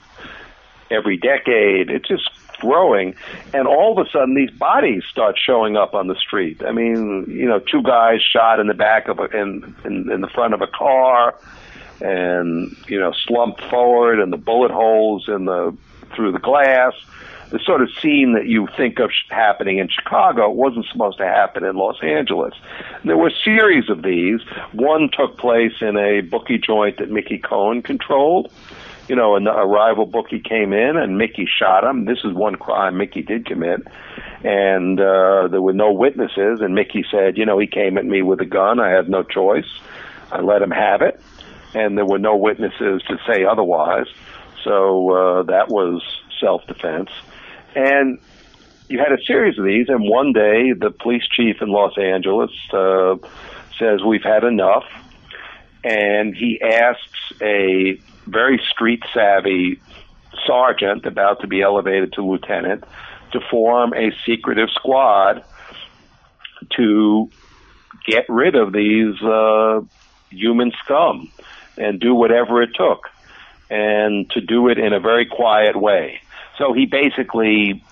[0.91, 1.91] every decade.
[1.91, 3.15] It's just growing.
[3.55, 6.63] And all of a sudden these bodies start showing up on the street.
[6.65, 10.21] I mean, you know, two guys shot in the back of a, in, in, in
[10.21, 11.37] the front of a car
[12.01, 15.77] and, you know, slumped forward and the bullet holes in the,
[16.15, 16.95] through the glass
[17.51, 21.65] the sort of scene that you think of happening in Chicago wasn't supposed to happen
[21.65, 22.55] in Los Angeles.
[23.01, 24.41] And there were a series of these.
[24.73, 28.53] One took place in a bookie joint that Mickey Cohen controlled.
[29.09, 32.05] You know, a rival bookie came in and Mickey shot him.
[32.05, 33.81] This is one crime Mickey did commit.
[34.45, 36.61] And uh, there were no witnesses.
[36.61, 38.79] And Mickey said, you know, he came at me with a gun.
[38.79, 39.69] I had no choice.
[40.31, 41.19] I let him have it.
[41.75, 44.07] And there were no witnesses to say otherwise.
[44.63, 46.03] So uh, that was
[46.39, 47.11] self defense.
[47.75, 48.19] And
[48.89, 52.51] you had a series of these, and one day the police chief in Los Angeles
[52.73, 53.17] uh,
[53.79, 54.85] says, We've had enough.
[55.85, 59.81] And he asks a very street savvy
[60.47, 62.85] sergeant about to be elevated to lieutenant
[63.33, 65.45] to form a secretive squad
[66.77, 67.31] to
[68.07, 69.81] get rid of these uh,
[70.31, 71.31] human scum
[71.77, 73.09] and do whatever it took,
[73.71, 76.21] and to do it in a very quiet way.
[76.59, 77.83] So he basically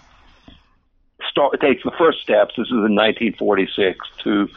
[1.31, 2.55] start, takes the first steps.
[2.57, 4.49] This is in 1946 to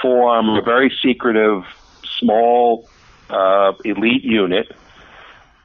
[0.00, 1.64] form a very secretive,
[2.18, 2.88] small
[3.28, 4.72] uh, elite unit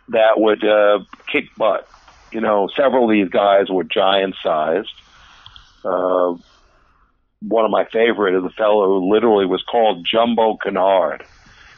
[0.10, 1.00] that would uh,
[1.32, 1.88] kick butt.
[2.32, 4.94] You know, several of these guys were giant sized.
[5.86, 6.36] Uh,
[7.42, 11.24] one of my favorite is a fellow who literally was called Jumbo Kennard,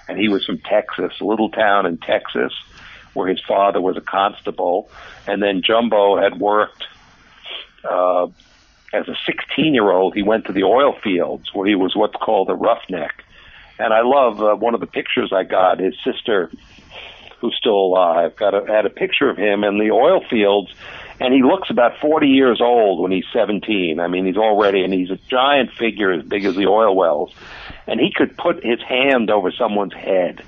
[0.07, 2.53] and he was from Texas, a little town in Texas
[3.17, 4.89] where his father was a constable,
[5.25, 6.85] and then Jumbo had worked
[7.83, 8.27] uh,
[8.93, 10.13] as a 16 year old.
[10.13, 13.23] He went to the oil fields where he was what's called a roughneck.
[13.79, 15.79] And I love uh, one of the pictures I got.
[15.79, 16.51] His sister,
[17.39, 20.71] who's still alive, got a, had a picture of him in the oil fields,
[21.19, 23.99] and he looks about 40 years old when he's 17.
[23.99, 27.33] I mean, he's already, and he's a giant figure as big as the oil wells,
[27.87, 30.43] and he could put his hand over someone's head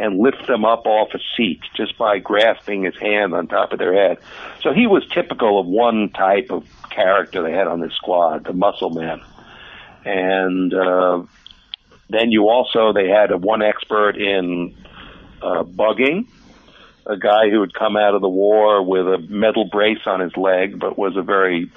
[0.00, 3.78] and lift them up off a seat just by grasping his hand on top of
[3.78, 4.16] their head.
[4.62, 8.54] So he was typical of one type of character they had on this squad, the
[8.54, 9.20] muscle man.
[10.06, 11.22] And uh,
[12.08, 14.74] then you also they had a one expert in
[15.42, 16.26] uh, bugging,
[17.04, 20.34] a guy who had come out of the war with a metal brace on his
[20.34, 21.70] leg, but was a very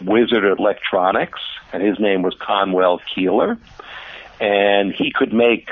[0.00, 1.40] wizard at electronics,
[1.72, 3.56] and his name was Conwell Keeler.
[4.40, 5.70] And he could make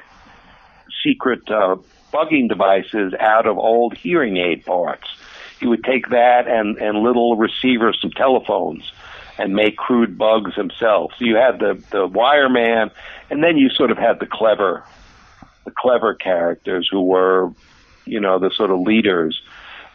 [1.03, 1.77] secret uh,
[2.13, 5.09] bugging devices out of old hearing aid parts.
[5.59, 8.93] He would take that and, and little receivers from telephones
[9.39, 11.13] and make crude bugs himself.
[11.19, 12.91] So you had the, the wire man,
[13.31, 14.85] and then you sort of had the clever,
[15.65, 17.53] the clever characters who were,
[18.05, 19.41] you know, the sort of leaders.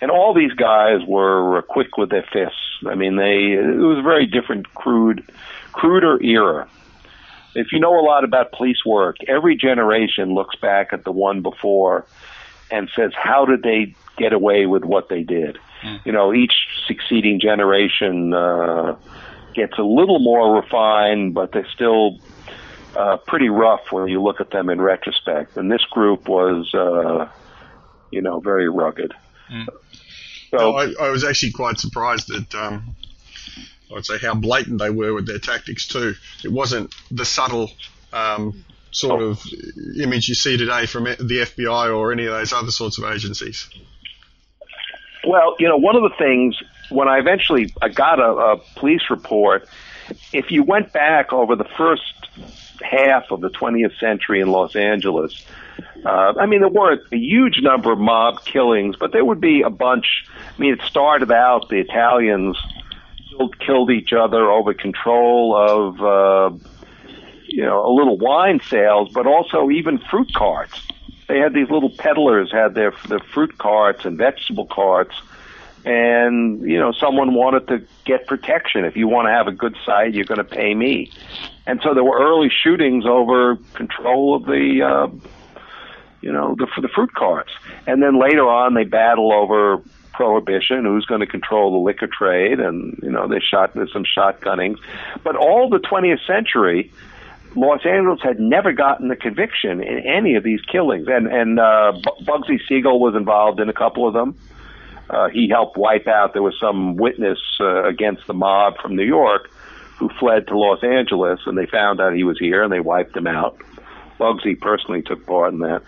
[0.02, 2.60] And all these guys were quick with their fists.
[2.88, 5.24] I mean, they, it was a very different, crude,
[5.74, 6.68] cruder era
[7.56, 11.42] if you know a lot about police work, every generation looks back at the one
[11.42, 12.06] before
[12.70, 15.58] and says, how did they get away with what they did?
[15.82, 16.06] Mm.
[16.06, 16.54] You know, each
[16.88, 18.96] succeeding generation uh,
[19.54, 22.20] gets a little more refined, but they're still
[22.96, 25.58] uh, pretty rough when you look at them in retrospect.
[25.58, 27.30] And this group was, uh,
[28.12, 29.14] you know, very rugged.
[29.52, 29.68] Mm.
[30.52, 32.96] So no, I, I, was actually quite surprised that um,
[33.96, 36.16] I'd say how blatant they were with their tactics too.
[36.44, 37.72] It wasn't the subtle
[38.14, 39.26] um, sort oh.
[39.26, 39.46] of
[40.00, 43.70] image you see today from the FBI or any of those other sorts of agencies.
[45.28, 46.56] Well, you know, one of the things
[46.90, 49.68] when I eventually I got a, a police report,
[50.32, 52.04] if you went back over the first
[52.82, 55.44] half of the 20th century in Los Angeles,
[56.06, 59.64] uh, I mean, there weren't a huge number of mob killings, but there would be
[59.64, 60.26] a bunch.
[60.38, 62.58] I mean, it started out the Italians
[63.38, 66.58] killed, killed each other over control of, uh,
[67.48, 70.82] you know, a little wine sales, but also even fruit carts.
[71.28, 75.16] They had these little peddlers had their their fruit carts and vegetable carts,
[75.84, 78.86] and you know someone wanted to get protection.
[78.86, 81.12] If you want to have a good site, you're going to pay me.
[81.66, 85.08] And so there were early shootings over control of the, uh,
[86.22, 87.52] you know, the for the fruit carts.
[87.88, 89.82] And then later on, they battle over
[90.16, 94.06] prohibition, who's going to control the liquor trade, and you know they shot there's some
[94.06, 94.78] shotgunning.
[95.24, 96.92] But all the 20th century,
[97.56, 101.94] Los Angeles had never gotten a conviction in any of these killings, and and uh,
[102.24, 104.38] Bugsy Siegel was involved in a couple of them.
[105.10, 106.34] Uh, he helped wipe out.
[106.34, 109.52] There was some witness uh, against the mob from New York
[109.98, 113.16] who fled to Los Angeles, and they found out he was here, and they wiped
[113.16, 113.58] him out.
[114.20, 115.84] Bugsy personally took part in that.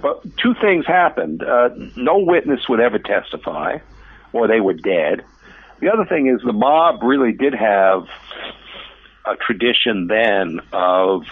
[0.00, 1.42] But two things happened.
[1.42, 3.78] Uh, no witness would ever testify,
[4.32, 5.24] or they were dead.
[5.80, 8.06] The other thing is the mob really did have
[9.26, 11.24] a tradition then of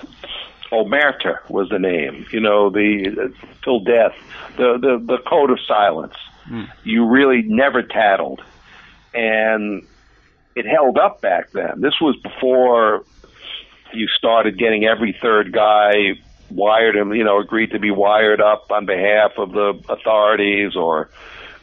[0.70, 2.26] omerta was the name.
[2.30, 4.14] You know, the uh, till death,
[4.56, 6.14] the the the code of silence.
[6.48, 6.68] Mm.
[6.84, 8.42] You really never tattled,
[9.14, 9.86] and
[10.54, 11.80] it held up back then.
[11.80, 13.04] This was before
[13.92, 16.14] you started getting every third guy
[16.50, 21.10] wired him, you know, agreed to be wired up on behalf of the authorities or,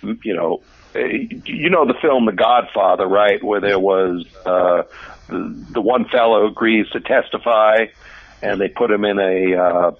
[0.01, 0.61] you know,
[0.95, 3.43] you know the film The Godfather, right?
[3.43, 4.83] Where there was uh,
[5.27, 7.87] the, the one fellow agrees to testify,
[8.41, 9.91] and they put him in a, uh,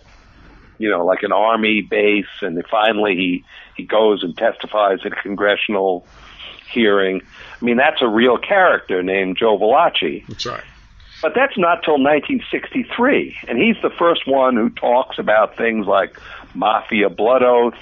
[0.77, 3.45] you know, like an army base, and finally he
[3.75, 6.07] he goes and testifies at a congressional
[6.71, 7.21] hearing.
[7.61, 10.25] I mean, that's a real character named Joe Valachi.
[10.27, 10.63] That's right.
[11.25, 16.19] But that's not till 1963, and he's the first one who talks about things like
[16.53, 17.73] mafia blood oath,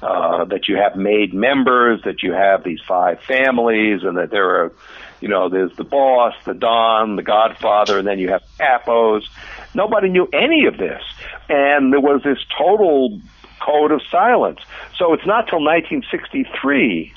[0.00, 4.62] uh, that you have made members, that you have these five families, and that there
[4.62, 4.72] are,
[5.20, 9.22] you know, there's the boss, the don, the godfather, and then you have capos.
[9.74, 11.02] Nobody knew any of this,
[11.48, 13.20] and there was this total
[13.60, 14.60] code of silence.
[14.96, 17.12] So it's not till 1963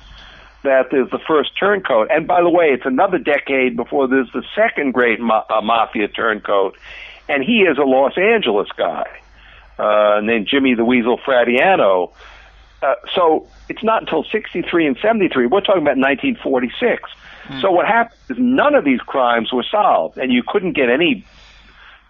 [0.63, 2.09] that there's the first turncoat.
[2.11, 6.07] And by the way, it's another decade before there's the second great ma- uh, mafia
[6.07, 6.77] turncoat,
[7.27, 9.07] and he is a Los Angeles guy
[9.79, 12.11] uh, named Jimmy the Weasel Fratianno.
[12.81, 15.45] Uh, so it's not until 63 and 73.
[15.45, 17.09] We're talking about 1946.
[17.47, 17.61] Mm.
[17.61, 21.25] So what happened is none of these crimes were solved, and you couldn't get any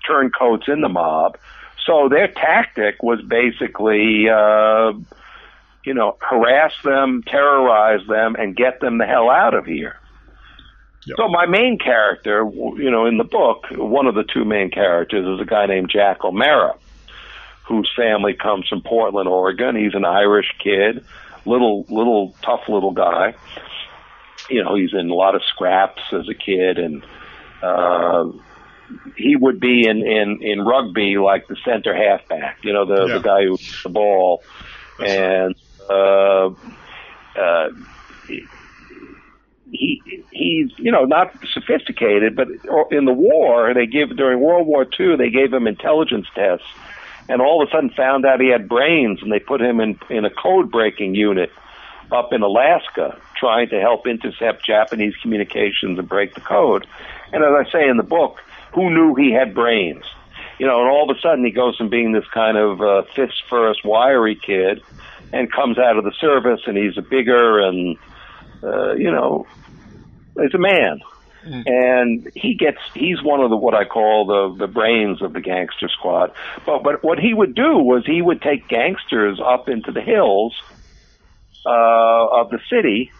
[0.06, 1.38] turncoats in the mob.
[1.86, 4.94] So their tactic was basically uh,
[5.86, 9.98] you know, harass them, terrorize them, and get them the hell out of here.
[11.06, 11.18] Yep.
[11.18, 15.26] So my main character, you know, in the book, one of the two main characters
[15.26, 16.76] is a guy named Jack O'Mara,
[17.68, 19.76] whose family comes from Portland, Oregon.
[19.76, 21.04] He's an Irish kid,
[21.46, 23.34] little, little tough little guy.
[24.50, 27.04] You know, he's in a lot of scraps as a kid, and
[27.64, 28.26] uh,
[29.16, 32.60] he would be in in in rugby like the center halfback.
[32.64, 33.14] You know, the yeah.
[33.18, 34.44] the guy who the ball,
[35.00, 35.56] That's and.
[35.56, 36.50] Right uh,
[37.40, 37.70] uh,
[39.72, 42.48] he he's you know not sophisticated, but
[42.92, 46.66] in the war they give during World War II they gave him intelligence tests,
[47.30, 49.98] and all of a sudden found out he had brains, and they put him in
[50.10, 51.52] in a code breaking unit
[52.12, 56.86] up in Alaska trying to help intercept Japanese communications and break the code.
[57.32, 58.42] And as I say in the book,
[58.74, 60.04] who knew he had brains?
[60.60, 63.04] You know, and all of a sudden he goes from being this kind of uh,
[63.16, 64.84] fist first, wiry kid
[65.34, 67.98] and comes out of the service and he's a bigger and
[68.64, 69.48] uh, you know
[70.40, 71.00] he's a man
[71.46, 71.64] mm.
[71.66, 75.42] and he gets he's one of the what I call the the brains of the
[75.42, 76.32] gangster squad
[76.66, 80.56] but but what he would do was he would take gangsters up into the hills
[81.66, 83.12] uh, of the city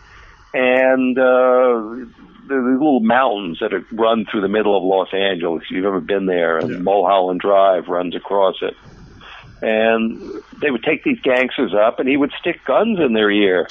[0.54, 2.12] and uh,
[2.48, 5.64] the little mountains that run through the middle of Los Angeles.
[5.64, 6.78] If you've ever been there, and yeah.
[6.80, 8.76] Mulholland Drive runs across it
[9.62, 13.68] and they would take these gangsters up, and he would stick guns in their ear,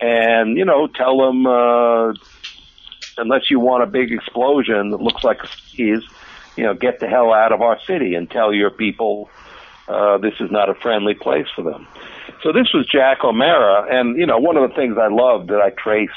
[0.00, 2.12] and you know, tell them, uh,
[3.16, 6.02] unless you want a big explosion that looks like a sneeze,
[6.56, 9.30] you know, get the hell out of our city and tell your people
[9.88, 11.86] uh, this is not a friendly place for them.
[12.42, 15.60] So this was Jack O'Mara, and you know, one of the things I loved that
[15.60, 16.12] I traced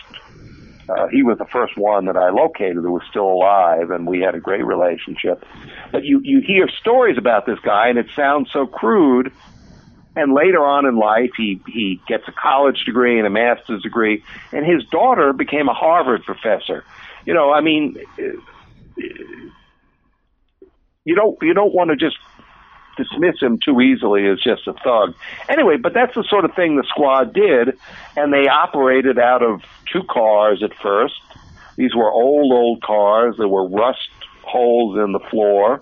[0.89, 4.19] uh, he was the first one that I located who was still alive, and we
[4.19, 5.45] had a great relationship.
[5.91, 9.31] But you you hear stories about this guy, and it sounds so crude.
[10.13, 14.23] And later on in life, he he gets a college degree and a master's degree,
[14.51, 16.83] and his daughter became a Harvard professor.
[17.25, 17.97] You know, I mean,
[21.05, 22.17] you don't you don't want to just
[22.97, 25.15] dismiss him too easily as just a thug.
[25.49, 27.77] Anyway, but that's the sort of thing the squad did,
[28.15, 29.61] and they operated out of
[29.91, 31.21] two cars at first.
[31.77, 33.35] These were old, old cars.
[33.37, 34.09] There were rust
[34.43, 35.81] holes in the floor.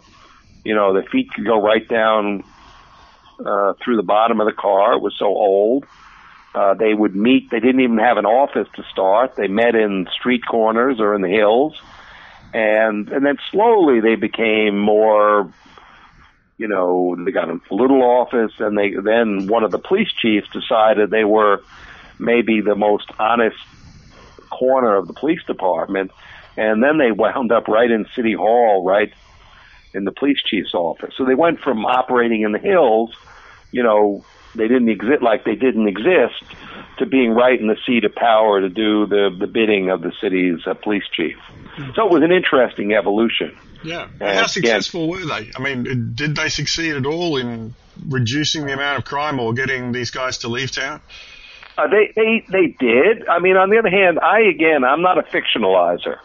[0.64, 2.43] You know, the feet could go right down
[3.45, 4.93] uh, through the bottom of the car.
[4.93, 5.86] It was so old.
[6.53, 7.49] Uh, they would meet.
[7.51, 9.36] They didn't even have an office to start.
[9.36, 11.80] They met in street corners or in the hills,
[12.53, 15.51] and and then slowly they became more.
[16.60, 20.49] You know, they got a little office, and they then one of the police chiefs
[20.49, 21.64] decided they were
[22.20, 23.57] maybe the most honest
[24.51, 26.12] corner of the police department,
[26.57, 29.12] and then they wound up right in City Hall, right
[29.93, 31.14] in the police chief's office.
[31.18, 33.12] So they went from operating in the hills,
[33.72, 34.26] you know,
[34.56, 36.43] they didn't exist like they didn't exist,
[36.97, 40.12] to being right in the seat of power to do the the bidding of the
[40.22, 41.38] city's uh, police chief.
[41.95, 43.58] So it was an interesting evolution.
[43.84, 44.08] Yeah.
[44.20, 45.52] And how successful were they?
[45.56, 47.74] I mean, did they succeed at all in
[48.08, 51.02] reducing the amount of crime or getting these guys to leave town?
[51.78, 53.28] Uh, they they they did.
[53.28, 56.18] I mean, on the other hand, I again, I'm not a fictionalizer.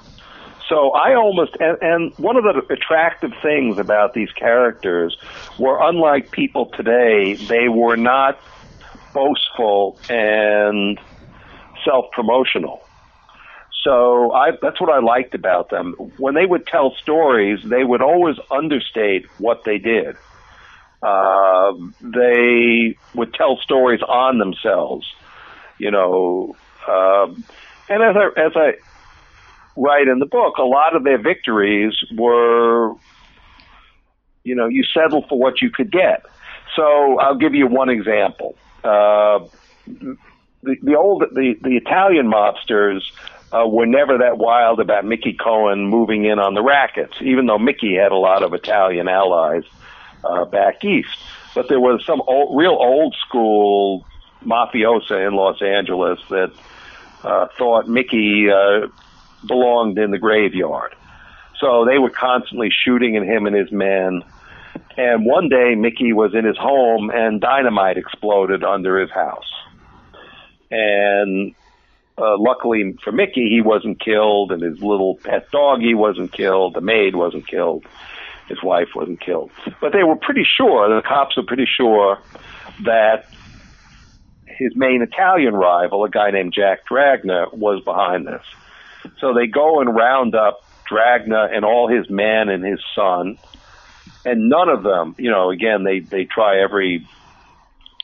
[0.69, 5.17] So I almost and, and one of the attractive things about these characters
[5.59, 8.41] were unlike people today, they were not
[9.13, 10.99] boastful and
[11.85, 12.83] self-promotional.
[13.85, 15.93] So I, that's what I liked about them.
[16.17, 20.17] When they would tell stories, they would always understate what they did.
[21.03, 25.07] Uh, they would tell stories on themselves
[25.79, 26.57] you know.
[26.89, 27.45] Um,
[27.89, 28.75] and as I as I
[29.77, 32.95] write in the book, a lot of their victories were,
[34.45, 36.25] you know, you settle for what you could get.
[36.77, 38.57] So I'll give you one example.
[38.83, 39.41] Uh,
[39.87, 43.03] the, the old the the Italian mobsters
[43.53, 47.59] uh, were never that wild about Mickey Cohen moving in on the rackets, even though
[47.59, 49.65] Mickey had a lot of Italian allies
[50.25, 51.17] uh, back east.
[51.55, 54.05] But there was some old, real old school
[54.45, 56.53] mafiosa in Los Angeles that
[57.23, 58.89] uh, thought Mickey uh,
[59.47, 60.95] belonged in the graveyard.
[61.61, 64.23] So they were constantly shooting at him and his men.
[64.97, 69.51] And one day, Mickey was in his home and dynamite exploded under his house.
[70.71, 71.55] And
[72.19, 76.81] uh, luckily for Mickey, he wasn't killed, and his little pet doggy wasn't killed, the
[76.81, 77.85] maid wasn't killed,
[78.49, 79.51] his wife wasn't killed.
[79.81, 82.19] But they were pretty sure, the cops were pretty sure
[82.85, 83.27] that
[84.47, 88.45] his main Italian rival, a guy named Jack Dragna, was behind this.
[89.21, 93.39] So they go and round up Dragna and all his men and his son,
[94.25, 97.07] and none of them, you know, again, they they try every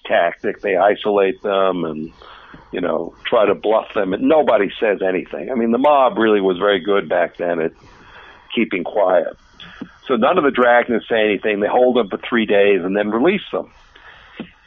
[0.06, 0.60] tactic.
[0.60, 2.12] They isolate them and
[2.72, 5.50] you know try to bluff them, and nobody says anything.
[5.50, 7.72] I mean, the mob really was very good back then at
[8.54, 9.36] keeping quiet.
[10.06, 11.60] So none of the Dragnas say anything.
[11.60, 13.70] They hold them for three days and then release them.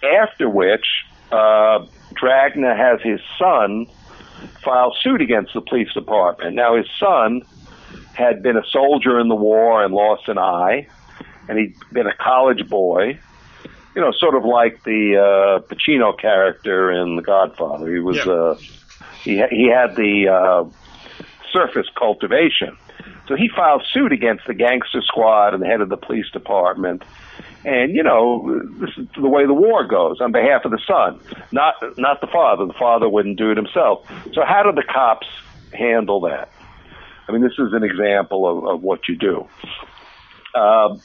[0.02, 0.86] After which,
[1.32, 3.88] uh, Dragna has his son
[4.64, 6.56] file suit against the police department.
[6.56, 7.42] Now, his son
[8.14, 10.88] had been a soldier in the war and lost an eye,
[11.48, 13.20] and he'd been a college boy.
[13.96, 17.94] You know, sort of like the uh, Pacino character in The Godfather.
[17.94, 18.32] He was yeah.
[18.32, 18.56] uh,
[19.24, 20.66] he he had the uh,
[21.52, 22.76] surface cultivation,
[23.28, 27.04] so he filed suit against the gangster squad and the head of the police department
[27.66, 31.20] and you know, this is the way the war goes on behalf of the son,
[31.52, 32.66] not not the father.
[32.66, 34.06] The father wouldn't do it himself.
[34.34, 35.28] So how do the cops
[35.72, 36.50] handle that?
[37.28, 39.48] I mean, this is an example of, of what you do.
[40.54, 40.98] Uh,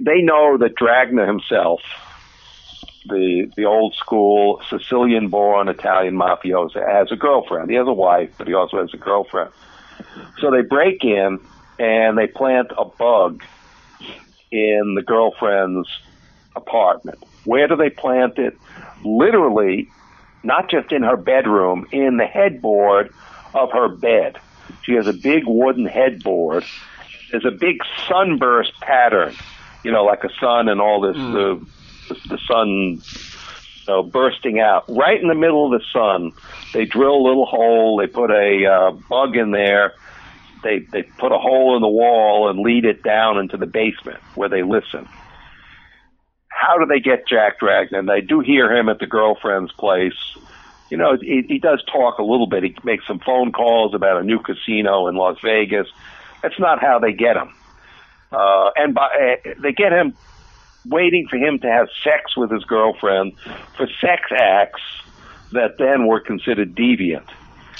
[0.00, 1.80] they know that Dragna himself,
[3.06, 7.70] the the old school Sicilian-born Italian mafioso, has a girlfriend.
[7.70, 9.52] He has a wife, but he also has a girlfriend.
[10.40, 11.40] So they break in
[11.78, 13.42] and they plant a bug
[14.50, 15.88] in the girlfriend's
[16.54, 17.18] apartment.
[17.44, 18.56] Where do they plant it?
[19.04, 19.88] Literally,
[20.42, 23.12] not just in her bedroom, in the headboard
[23.54, 24.38] of her bed.
[24.82, 26.64] She has a big wooden headboard.
[27.30, 29.34] There's a big sunburst pattern,
[29.84, 31.32] you know, like a sun and all this, mm.
[32.08, 32.68] the, the sun
[33.86, 34.84] you know, bursting out.
[34.88, 36.32] Right in the middle of the sun,
[36.72, 39.94] they drill a little hole, they put a uh, bug in there,
[40.62, 44.18] they they put a hole in the wall and lead it down into the basement
[44.34, 45.08] where they listen.
[46.48, 48.06] How do they get Jack Dragna?
[48.06, 50.36] They do hear him at the girlfriend's place.
[50.90, 52.62] You know, he, he does talk a little bit.
[52.62, 55.88] He makes some phone calls about a new casino in Las Vegas.
[56.42, 57.52] That's not how they get him.
[58.30, 60.14] Uh, and by, uh, they get him
[60.86, 63.38] waiting for him to have sex with his girlfriend
[63.76, 64.82] for sex acts
[65.52, 67.28] that then were considered deviant.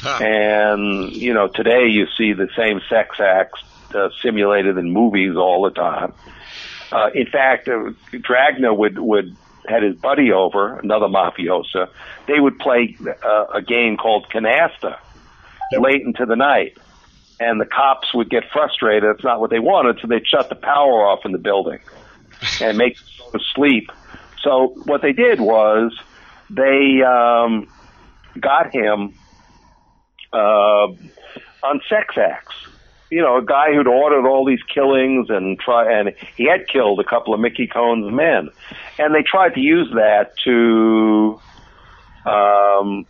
[0.02, 0.18] Huh.
[0.24, 3.60] And, you know, today you see the same sex acts
[3.94, 6.12] uh, simulated in movies all the time.
[6.90, 9.36] Uh, in fact, uh, Dragna would, would,
[9.66, 11.88] had his buddy over, another mafiosa.
[12.26, 14.98] They would play uh, a game called canasta
[15.70, 15.80] yep.
[15.80, 16.76] late into the night.
[17.40, 19.04] And the cops would get frustrated.
[19.04, 21.78] It's not what they wanted, so they'd shut the power off in the building
[22.60, 22.96] and make
[23.32, 23.90] them sleep.
[24.42, 25.92] So what they did was
[26.50, 27.68] they um,
[28.38, 29.14] got him
[30.32, 30.88] uh,
[31.62, 32.54] on sex acts.
[33.10, 36.98] You know, a guy who'd ordered all these killings and try and he had killed
[36.98, 38.48] a couple of Mickey Cohen's men,
[38.98, 41.38] and they tried to use that to
[42.24, 43.06] um,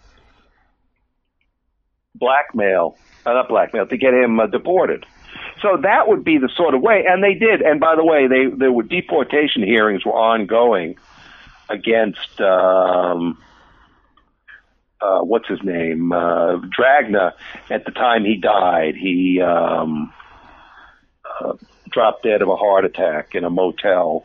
[2.17, 5.07] blackmail, uh, not blackmail, to get him uh, deported.
[5.61, 7.63] So that would be the sort of way, and they did.
[7.63, 10.97] And by the way, they there were deportation hearings were ongoing
[11.69, 13.39] against um,
[15.03, 17.33] uh, what's his name uh, Dragna.
[17.71, 20.13] At the time he died, he um,
[21.41, 21.55] uh,
[21.91, 24.25] dropped dead of a heart attack in a motel.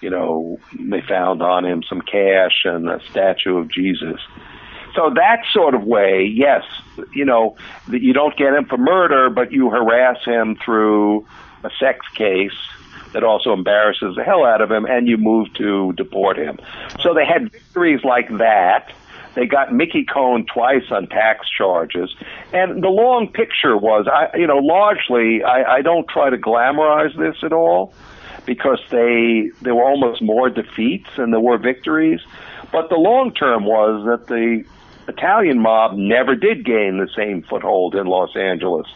[0.00, 4.20] You know, they found on him some cash and a statue of Jesus.
[4.94, 6.62] So that sort of way, yes,
[7.12, 7.56] you know,
[7.88, 11.26] that you don't get him for murder, but you harass him through
[11.64, 12.52] a sex case
[13.12, 16.58] that also embarrasses the hell out of him, and you move to deport him.
[17.00, 18.92] So they had victories like that.
[19.34, 22.14] They got Mickey Cohen twice on tax charges,
[22.52, 27.16] and the long picture was, I, you know, largely I, I don't try to glamorize
[27.18, 27.92] this at all
[28.46, 32.20] because they there were almost more defeats than there were victories.
[32.72, 34.64] But the long term was that the
[35.08, 38.86] Italian mob never did gain the same foothold in Los Angeles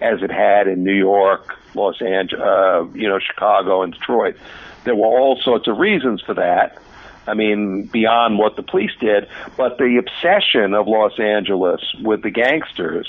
[0.00, 4.36] as it had in New York, Los Angeles, uh, you know, Chicago and Detroit.
[4.84, 6.78] There were all sorts of reasons for that.
[7.26, 12.30] I mean, beyond what the police did, but the obsession of Los Angeles with the
[12.30, 13.08] gangsters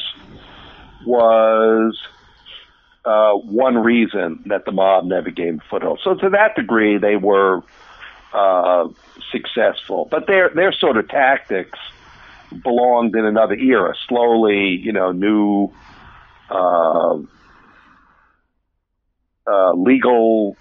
[1.06, 1.98] was
[3.04, 6.00] uh, one reason that the mob never gained foothold.
[6.04, 7.62] So to that degree, they were
[8.34, 8.88] uh,
[9.32, 10.08] successful.
[10.10, 11.80] But their their sort of tactics
[12.64, 13.94] belonged in another era.
[14.08, 15.72] Slowly, you know, new
[16.50, 17.18] uh,
[19.48, 20.58] uh, legal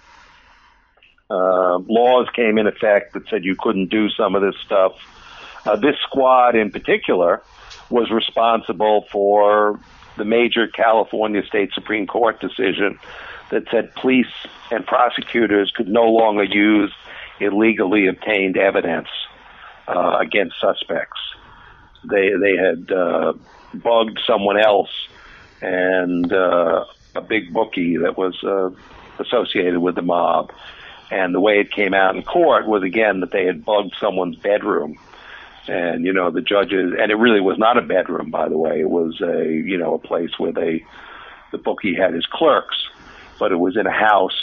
[1.29, 4.93] uh, laws came in effect that said you couldn't do some of this stuff.
[5.65, 7.41] Uh, this squad, in particular,
[7.89, 9.79] was responsible for
[10.17, 12.99] the major California State Supreme Court decision
[13.49, 14.31] that said police
[14.71, 16.93] and prosecutors could no longer use
[17.39, 19.09] illegally obtained evidence
[19.87, 21.19] uh, against suspects
[22.09, 23.33] they they had uh,
[23.73, 24.89] bugged someone else
[25.61, 28.69] and uh, a big bookie that was uh,
[29.21, 30.51] associated with the mob.
[31.11, 34.37] And the way it came out in court was again that they had bugged someone's
[34.37, 34.97] bedroom.
[35.67, 38.81] And you know the judges, and it really was not a bedroom, by the way.
[38.81, 40.85] It was a you know a place where they,
[41.51, 42.87] the bookie had his clerks,
[43.39, 44.39] but it was in a house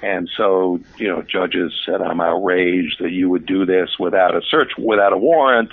[0.00, 4.42] and so, you know, judges said, I'm outraged that you would do this without a
[4.42, 5.72] search, without a warrant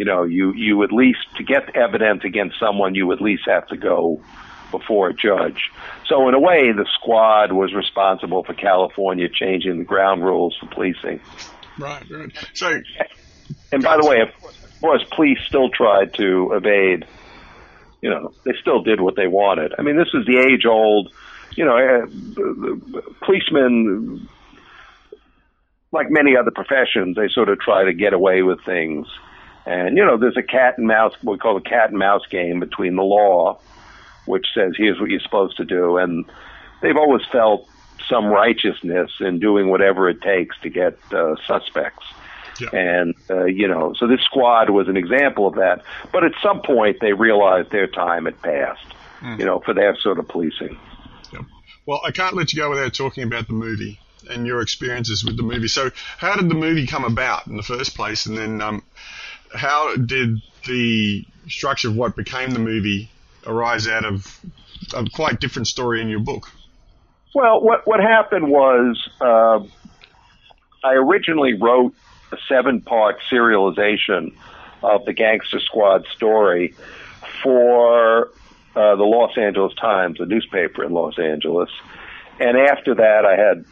[0.00, 3.66] you know, you you at least to get evidence against someone, you at least have
[3.68, 4.22] to go
[4.70, 5.70] before a judge.
[6.06, 10.66] So in a way, the squad was responsible for California changing the ground rules for
[10.66, 11.20] policing.
[11.78, 12.30] Right, right.
[12.54, 12.80] So,
[13.72, 17.06] and by the way, of course, police still tried to evade.
[18.02, 19.74] You know, they still did what they wanted.
[19.78, 21.12] I mean, this is the age-old.
[21.56, 24.28] You know, uh, policemen,
[25.92, 29.06] like many other professions, they sort of try to get away with things
[29.66, 32.26] and, you know, there's a cat and mouse, what we call a cat and mouse
[32.30, 33.60] game between the law,
[34.26, 35.96] which says here's what you're supposed to do.
[35.96, 36.24] And
[36.82, 37.68] they've always felt
[38.08, 42.04] some righteousness in doing whatever it takes to get uh, suspects.
[42.60, 42.68] Yeah.
[42.72, 45.82] And, uh, you know, so this squad was an example of that.
[46.12, 48.86] But at some point, they realized their time had passed,
[49.20, 49.38] mm.
[49.38, 50.78] you know, for their sort of policing.
[51.32, 51.40] Yeah.
[51.86, 53.98] Well, I can't let you go without talking about the movie
[54.28, 55.68] and your experiences with the movie.
[55.68, 58.26] So, how did the movie come about in the first place?
[58.26, 58.82] And then, um,
[59.54, 63.10] how did the structure of what became the movie
[63.46, 64.40] arise out of
[64.94, 66.50] a quite different story in your book?
[67.34, 69.60] Well, what what happened was uh,
[70.84, 71.94] I originally wrote
[72.32, 74.34] a seven-part serialization
[74.82, 76.74] of the Gangster Squad story
[77.42, 78.30] for
[78.74, 81.70] uh, the Los Angeles Times, a newspaper in Los Angeles,
[82.38, 83.64] and after that, I had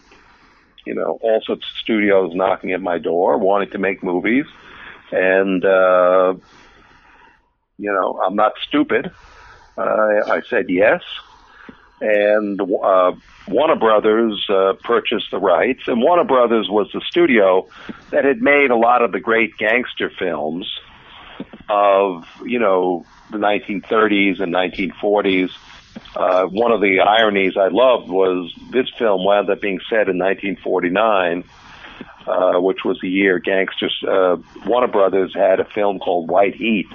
[0.86, 4.46] you know all sorts of studios knocking at my door, wanting to make movies
[5.10, 6.34] and uh,
[7.78, 9.10] you know I'm not stupid.
[9.79, 11.03] I said yes,
[12.01, 13.12] and uh,
[13.49, 17.68] Warner Brothers uh, purchased the rights, and Warner Brothers was the studio
[18.11, 20.70] that had made a lot of the great gangster films
[21.68, 25.51] of you know the 1930s and 1940s.
[26.14, 30.18] Uh, one of the ironies I loved was this film wound up being set in
[30.18, 31.45] 1949
[32.29, 34.05] uh, which was the year gangsters.
[34.07, 36.89] Uh, Warner Brothers had a film called White Heat,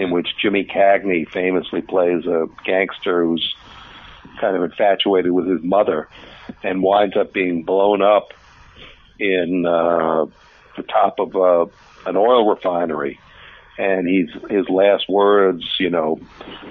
[0.00, 3.54] in which Jimmy Cagney famously plays a gangster who's
[4.40, 6.08] kind of infatuated with his mother,
[6.62, 8.32] and winds up being blown up
[9.18, 10.24] in uh,
[10.76, 11.66] the top of a
[12.08, 13.20] an oil refinery,
[13.76, 16.18] and he's his last words, you know,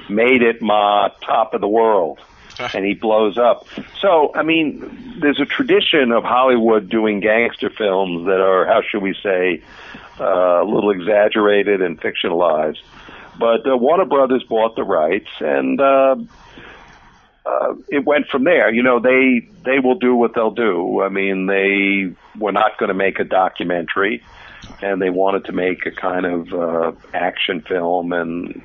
[0.10, 2.20] made it ma top of the world,
[2.74, 3.68] and he blows up.
[4.02, 9.04] So I mean, there's a tradition of Hollywood doing gangster films that are how should
[9.04, 9.62] we say,
[10.20, 12.82] uh, a little exaggerated and fictionalized.
[13.40, 16.16] But uh, Warner Brothers bought the rights, and uh,
[17.46, 18.72] uh, it went from there.
[18.72, 21.02] You know, they they will do what they'll do.
[21.02, 24.24] I mean, they were not going to make a documentary,
[24.82, 28.12] and they wanted to make a kind of uh, action film.
[28.12, 28.62] And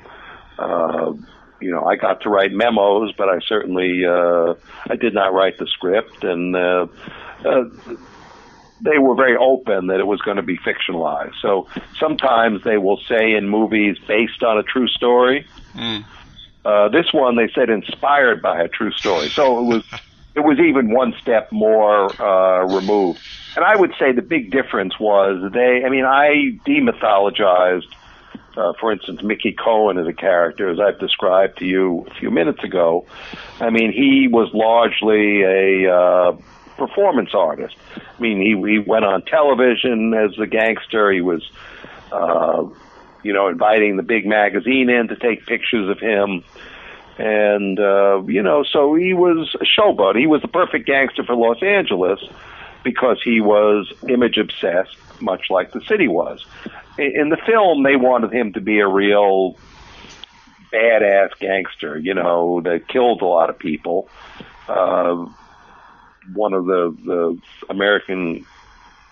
[0.59, 1.13] uh,
[1.61, 4.55] you know, I got to write memos, but I certainly uh,
[4.89, 6.87] I did not write the script, and uh,
[7.45, 7.63] uh,
[8.81, 11.33] they were very open that it was going to be fictionalized.
[11.41, 11.67] So
[11.99, 15.45] sometimes they will say in movies based on a true story.
[15.73, 16.05] Mm
[16.65, 19.29] uh, this one they said inspired by a true story.
[19.29, 19.83] So it was
[20.35, 23.21] it was even one step more uh, removed.
[23.55, 25.83] And I would say the big difference was they.
[25.85, 27.87] I mean, I demythologized,
[28.57, 32.31] uh, for instance, Mickey Cohen as a character, as I've described to you a few
[32.31, 33.05] minutes ago.
[33.61, 36.37] I mean, he was largely a uh,
[36.77, 37.75] performance artist.
[37.95, 41.11] I mean, he he went on television as a gangster.
[41.11, 41.49] He was.
[42.11, 42.67] Uh,
[43.25, 46.43] you know, inviting the big magazine in to take pictures of him.
[47.17, 50.15] And, uh, you know, so he was a showboat.
[50.15, 52.19] He was the perfect gangster for Los Angeles
[52.83, 56.45] because he was image obsessed, much like the city was.
[56.99, 59.57] In the film, they wanted him to be a real
[60.71, 64.07] badass gangster, you know, that killed a lot of people.
[64.69, 65.25] Uh,
[66.33, 68.45] one of the, the American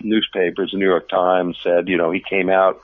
[0.02, 2.82] newspapers, the New York Times, said, you know, he came out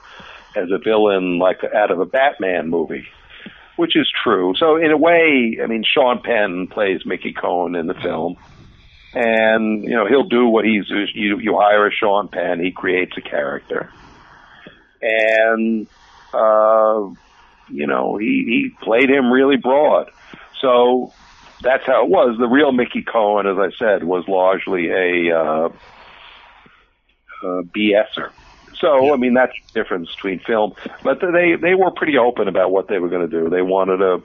[0.56, 3.06] as a villain like out of a Batman movie,
[3.76, 4.54] which is true.
[4.56, 8.36] So in a way, I mean, Sean Penn plays Mickey Cohen in the film,
[9.12, 13.16] and you know he'll do what he's you you hire a Sean Penn, he creates
[13.16, 13.92] a character,
[15.00, 15.86] and
[16.32, 17.08] uh,
[17.68, 20.10] you know he he played him really broad.
[20.60, 21.12] So
[21.62, 22.36] that's how it was.
[22.38, 25.68] The real Mickey Cohen, as I said, was largely a uh,
[27.42, 28.32] uh, BSer.
[28.74, 30.74] So, I mean, that's the difference between film.
[31.02, 33.50] But they they were pretty open about what they were going to do.
[33.50, 34.22] They wanted a,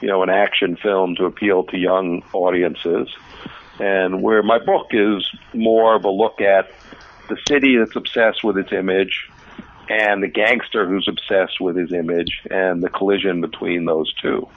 [0.00, 3.08] you know, an action film to appeal to young audiences,
[3.78, 6.70] and where my book is more of a look at
[7.28, 9.30] the city that's obsessed with its image,
[9.88, 14.48] and the gangster who's obsessed with his image, and the collision between those two.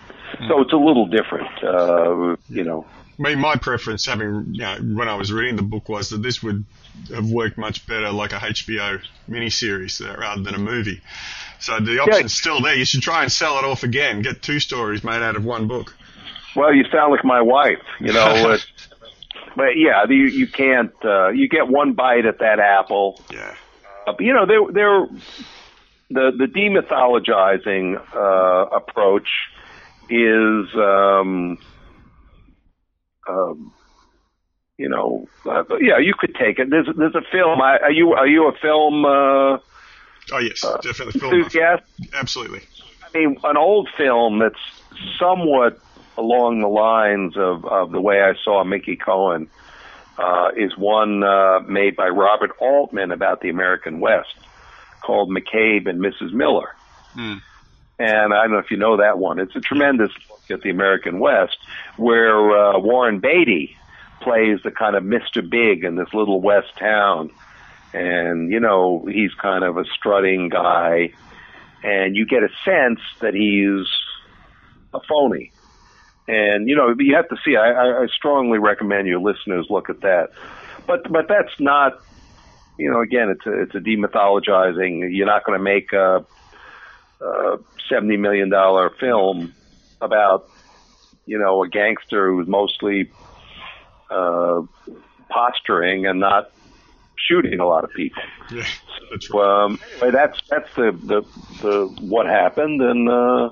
[0.47, 2.86] So it's a little different, uh, you know.
[3.17, 6.21] I mean, my preference, having you know, when I was reading the book, was that
[6.21, 6.65] this would
[7.13, 11.01] have worked much better like a HBO miniseries rather than a movie.
[11.59, 12.41] So the option's yeah.
[12.41, 12.76] still there.
[12.76, 14.21] You should try and sell it off again.
[14.21, 15.95] Get two stories made out of one book.
[16.55, 17.84] Well, you sound like my wife.
[18.01, 18.57] You know,
[19.55, 20.93] but yeah, you you can't.
[21.03, 23.21] Uh, you get one bite at that apple.
[23.32, 23.55] Yeah.
[24.08, 25.08] Uh, you know, they're they're
[26.10, 29.30] the the demythologizing uh, approach
[30.10, 30.74] is.
[30.76, 31.58] Um,
[33.28, 33.74] um,
[34.78, 36.70] you know, uh, yeah, you could take it.
[36.70, 37.62] There's there's a film.
[37.62, 39.06] Are you are you a film?
[39.06, 39.58] Uh,
[40.32, 41.34] oh yes, uh, definitely film.
[41.34, 41.84] Enthusiast?
[42.14, 42.62] Absolutely.
[43.03, 44.60] I mean, an old film that's
[45.18, 45.80] somewhat
[46.18, 49.49] along the lines of of the way I saw Mickey Cohen
[50.18, 54.36] uh, is one uh, made by Robert Altman about the American West,
[55.01, 56.34] called McCabe and Mrs.
[56.34, 56.76] Miller.
[57.13, 57.38] Hmm.
[57.97, 59.39] And I don't know if you know that one.
[59.39, 61.57] It's a tremendous look at the American West,
[61.97, 63.78] where uh, Warren Beatty
[64.22, 65.47] plays the kind of Mr.
[65.47, 67.32] Big in this little West town.
[67.93, 71.13] And, you know, he's kind of a strutting guy.
[71.84, 73.88] And you get a sense that he's
[74.93, 75.51] a phony.
[76.28, 80.01] And, you know, you have to see, I, I strongly recommend your listeners look at
[80.01, 80.30] that.
[80.88, 81.93] But, but that's not,
[82.80, 85.15] you know, again, it's a, it's a demythologizing.
[85.15, 86.26] You're not going to make a,
[87.21, 87.57] a
[87.91, 88.51] $70 million
[88.99, 89.53] film
[90.01, 90.49] about,
[91.26, 93.11] you know, a gangster who's mostly
[94.09, 94.61] uh,
[95.30, 96.51] posturing and not
[97.28, 98.21] shooting a lot of people.
[98.51, 98.65] Yeah,
[99.11, 99.65] that's right.
[99.65, 101.21] Um, that's that's the, the
[101.61, 103.49] the what happened, and uh,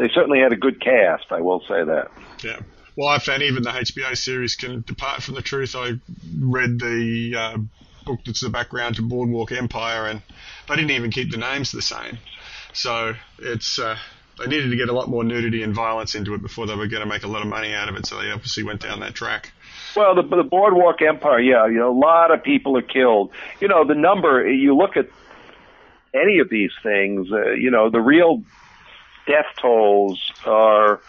[0.00, 1.26] they certainly had a good cast.
[1.30, 2.08] I will say that.
[2.42, 2.60] Yeah.
[2.96, 5.76] Well, I found even the HBO series can depart from the truth.
[5.76, 5.92] I
[6.38, 7.58] read the uh,
[8.06, 10.22] book that's the background to Boardwalk Empire, and
[10.68, 12.18] they didn't even keep the names the same.
[12.72, 13.96] So it's uh,
[14.38, 16.86] they needed to get a lot more nudity and violence into it before they were
[16.86, 18.06] going to make a lot of money out of it.
[18.06, 19.52] So they obviously went down that track.
[19.94, 23.32] Well, the, the Boardwalk Empire, yeah, you know, a lot of people are killed.
[23.60, 24.48] You know, the number.
[24.48, 25.08] You look at
[26.14, 27.28] any of these things.
[27.30, 28.42] Uh, you know, the real
[29.26, 31.00] death tolls are,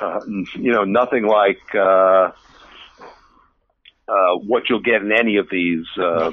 [0.00, 2.32] uh, you know, nothing like uh,
[4.08, 5.86] uh, what you'll get in any of these.
[5.98, 6.32] Uh,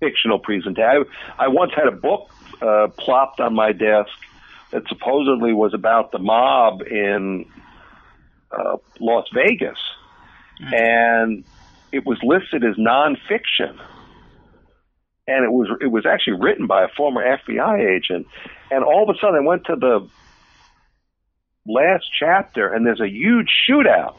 [0.00, 1.06] fictional presentations.
[1.38, 2.30] I, I once had a book
[2.60, 4.10] uh, plopped on my desk
[4.70, 7.46] that supposedly was about the mob in
[8.50, 9.78] uh, Las Vegas,
[10.72, 11.44] and
[11.92, 13.78] it was listed as nonfiction.
[15.26, 18.26] And it was it was actually written by a former FBI agent,
[18.70, 20.06] and all of a sudden I went to the
[21.66, 24.16] last chapter, and there's a huge shootout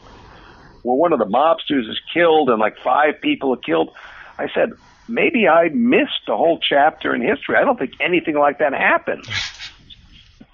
[0.82, 3.90] where one of the mobsters is killed and like five people are killed.
[4.38, 4.72] I said,
[5.08, 7.56] maybe I missed a whole chapter in history.
[7.56, 9.26] I don't think anything like that happened.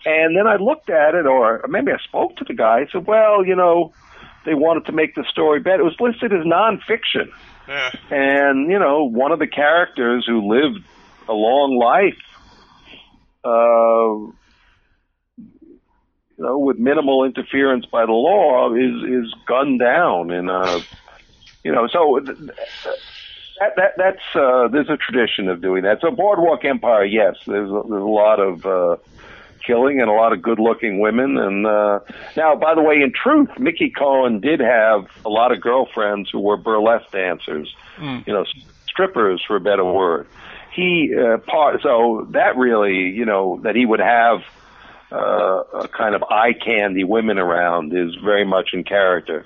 [0.04, 2.80] And then I looked at it, or maybe I spoke to the guy.
[2.80, 3.92] I said, well, you know,
[4.44, 5.80] they wanted to make the story better.
[5.80, 7.30] It was listed as nonfiction.
[7.68, 7.90] Yeah.
[8.10, 10.84] And, you know, one of the characters who lived
[11.28, 12.18] a long life,
[13.44, 14.32] uh,
[16.42, 20.80] you know, with minimal interference by the law is, is gunned down in a,
[21.62, 26.00] you know, so that, that, that's, uh, there's a tradition of doing that.
[26.00, 28.96] So Boardwalk Empire, yes, there's a, there's a lot of, uh,
[29.64, 31.38] killing and a lot of good looking women.
[31.38, 32.00] And uh,
[32.36, 36.40] now, by the way, in truth, Mickey Cohen did have a lot of girlfriends who
[36.40, 38.26] were burlesque dancers, Mm.
[38.26, 38.46] you know,
[38.88, 40.26] strippers for a better word.
[40.74, 44.40] He uh, part so that really, you know, that he would have
[45.12, 49.44] uh, a kind of eye candy women around is very much in character.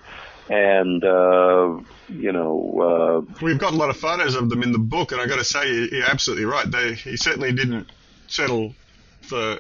[0.49, 4.79] And uh, you know, uh, We've got a lot of photos of them in the
[4.79, 6.71] book, and I got to say, you- you're absolutely right.
[6.71, 7.91] They, he certainly didn't
[8.29, 8.75] settle
[9.23, 9.59] for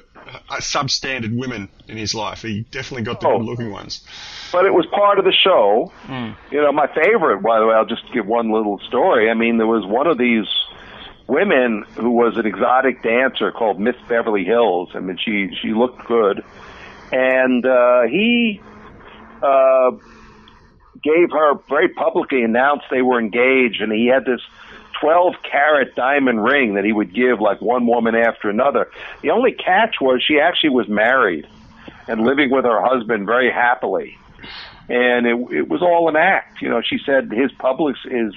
[0.48, 2.42] uh, substandard women in his life.
[2.42, 3.38] He definitely got the Oh.
[3.38, 4.06] good-looking ones.
[4.52, 5.90] but it was part of the show.
[6.52, 9.28] You know, my favorite, by the way, I'll just give one little story.
[9.28, 10.46] I mean, there was one of these
[11.26, 14.90] women who was an exotic dancer called Miss Beverly Hills.
[14.94, 16.44] I mean, she she looked good,
[17.12, 18.60] and uh, he
[19.42, 19.90] uh,
[21.02, 24.40] gave her very publicly announced they were engaged, and he had this.
[25.02, 28.90] 12 carat diamond ring that he would give like one woman after another.
[29.20, 31.46] The only catch was she actually was married
[32.08, 34.16] and living with her husband very happily
[34.88, 36.62] and it, it was all an act.
[36.62, 38.34] You know, she said his public is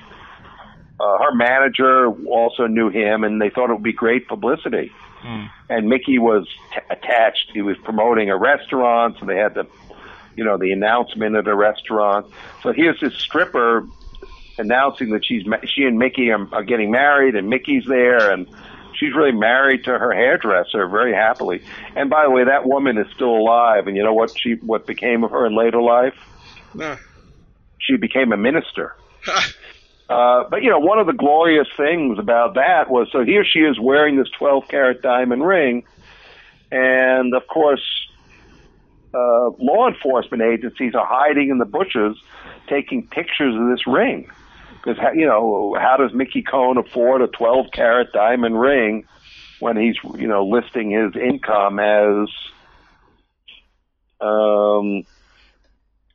[1.00, 4.92] uh, her manager also knew him, and they thought it would be great publicity.
[5.70, 7.52] And Mickey was t- attached.
[7.54, 9.66] He was promoting a restaurant, so they had the,
[10.36, 12.28] you know, the announcement at a restaurant.
[12.64, 13.86] So here's this stripper
[14.58, 18.48] announcing that she's ma- she and Mickey are, are getting married, and Mickey's there, and
[18.98, 21.62] she's really married to her hairdresser very happily.
[21.96, 23.88] And by the way, that woman is still alive.
[23.88, 26.16] And you know what she what became of her in later life?
[26.74, 26.98] No.
[27.80, 28.96] she became a minister.
[30.10, 33.60] Uh, but you know, one of the glorious things about that was so here she
[33.60, 35.84] is wearing this 12 carat diamond ring,
[36.72, 37.84] and of course,
[39.14, 42.18] uh, law enforcement agencies are hiding in the bushes,
[42.68, 44.30] taking pictures of this ring.
[44.84, 49.06] Because you know, how does Mickey Cohen afford a 12 carat diamond ring
[49.60, 52.30] when he's you know listing his income as
[54.22, 55.04] um,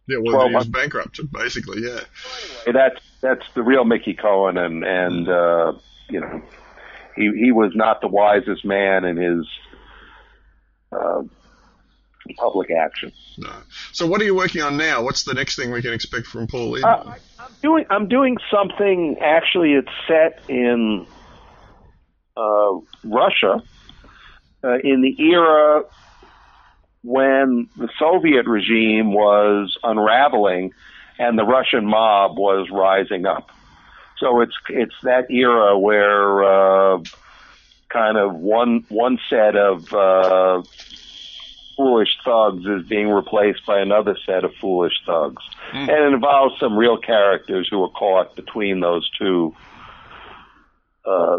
[0.06, 2.00] Yeah, well, he's he was what- bankrupt, basically, yeah.
[2.72, 5.72] that's that's the real Mickey Cohen, and and uh,
[6.10, 6.42] you know,
[7.16, 9.46] he he was not the wisest man in his
[10.92, 11.22] uh,
[12.36, 13.12] public action.
[13.38, 13.50] No.
[13.92, 15.02] So what are you working on now?
[15.02, 16.84] What's the next thing we can expect from Paul?
[16.84, 19.16] Uh, I'm doing I'm doing something.
[19.22, 21.06] Actually, it's set in
[22.36, 22.72] uh,
[23.04, 23.62] Russia
[24.62, 25.84] uh, in the era
[27.02, 30.72] when the Soviet regime was unraveling
[31.18, 33.48] and the Russian mob was rising up.
[34.18, 36.98] So it's it's that era where uh,
[37.92, 40.62] kind of one one set of uh,
[41.76, 45.42] foolish thugs is being replaced by another set of foolish thugs,
[45.88, 49.54] and it involves some real characters who are caught between those two
[51.04, 51.38] uh,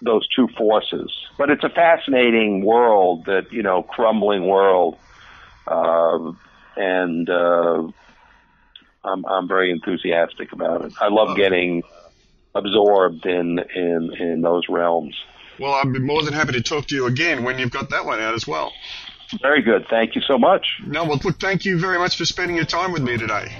[0.00, 1.12] those two forces.
[1.36, 4.96] But it's a fascinating world that you know, crumbling world,
[5.66, 6.32] uh,
[6.76, 7.88] and uh,
[9.04, 10.92] I'm I'm very enthusiastic about it.
[11.00, 11.82] I love getting
[12.54, 15.14] absorbed in in in those realms.
[15.58, 18.04] Well, I'd be more than happy to talk to you again when you've got that
[18.04, 18.72] one out as well.
[19.40, 19.86] Very good.
[19.88, 20.66] Thank you so much.
[20.84, 23.52] No, well, look, thank you very much for spending your time with me today.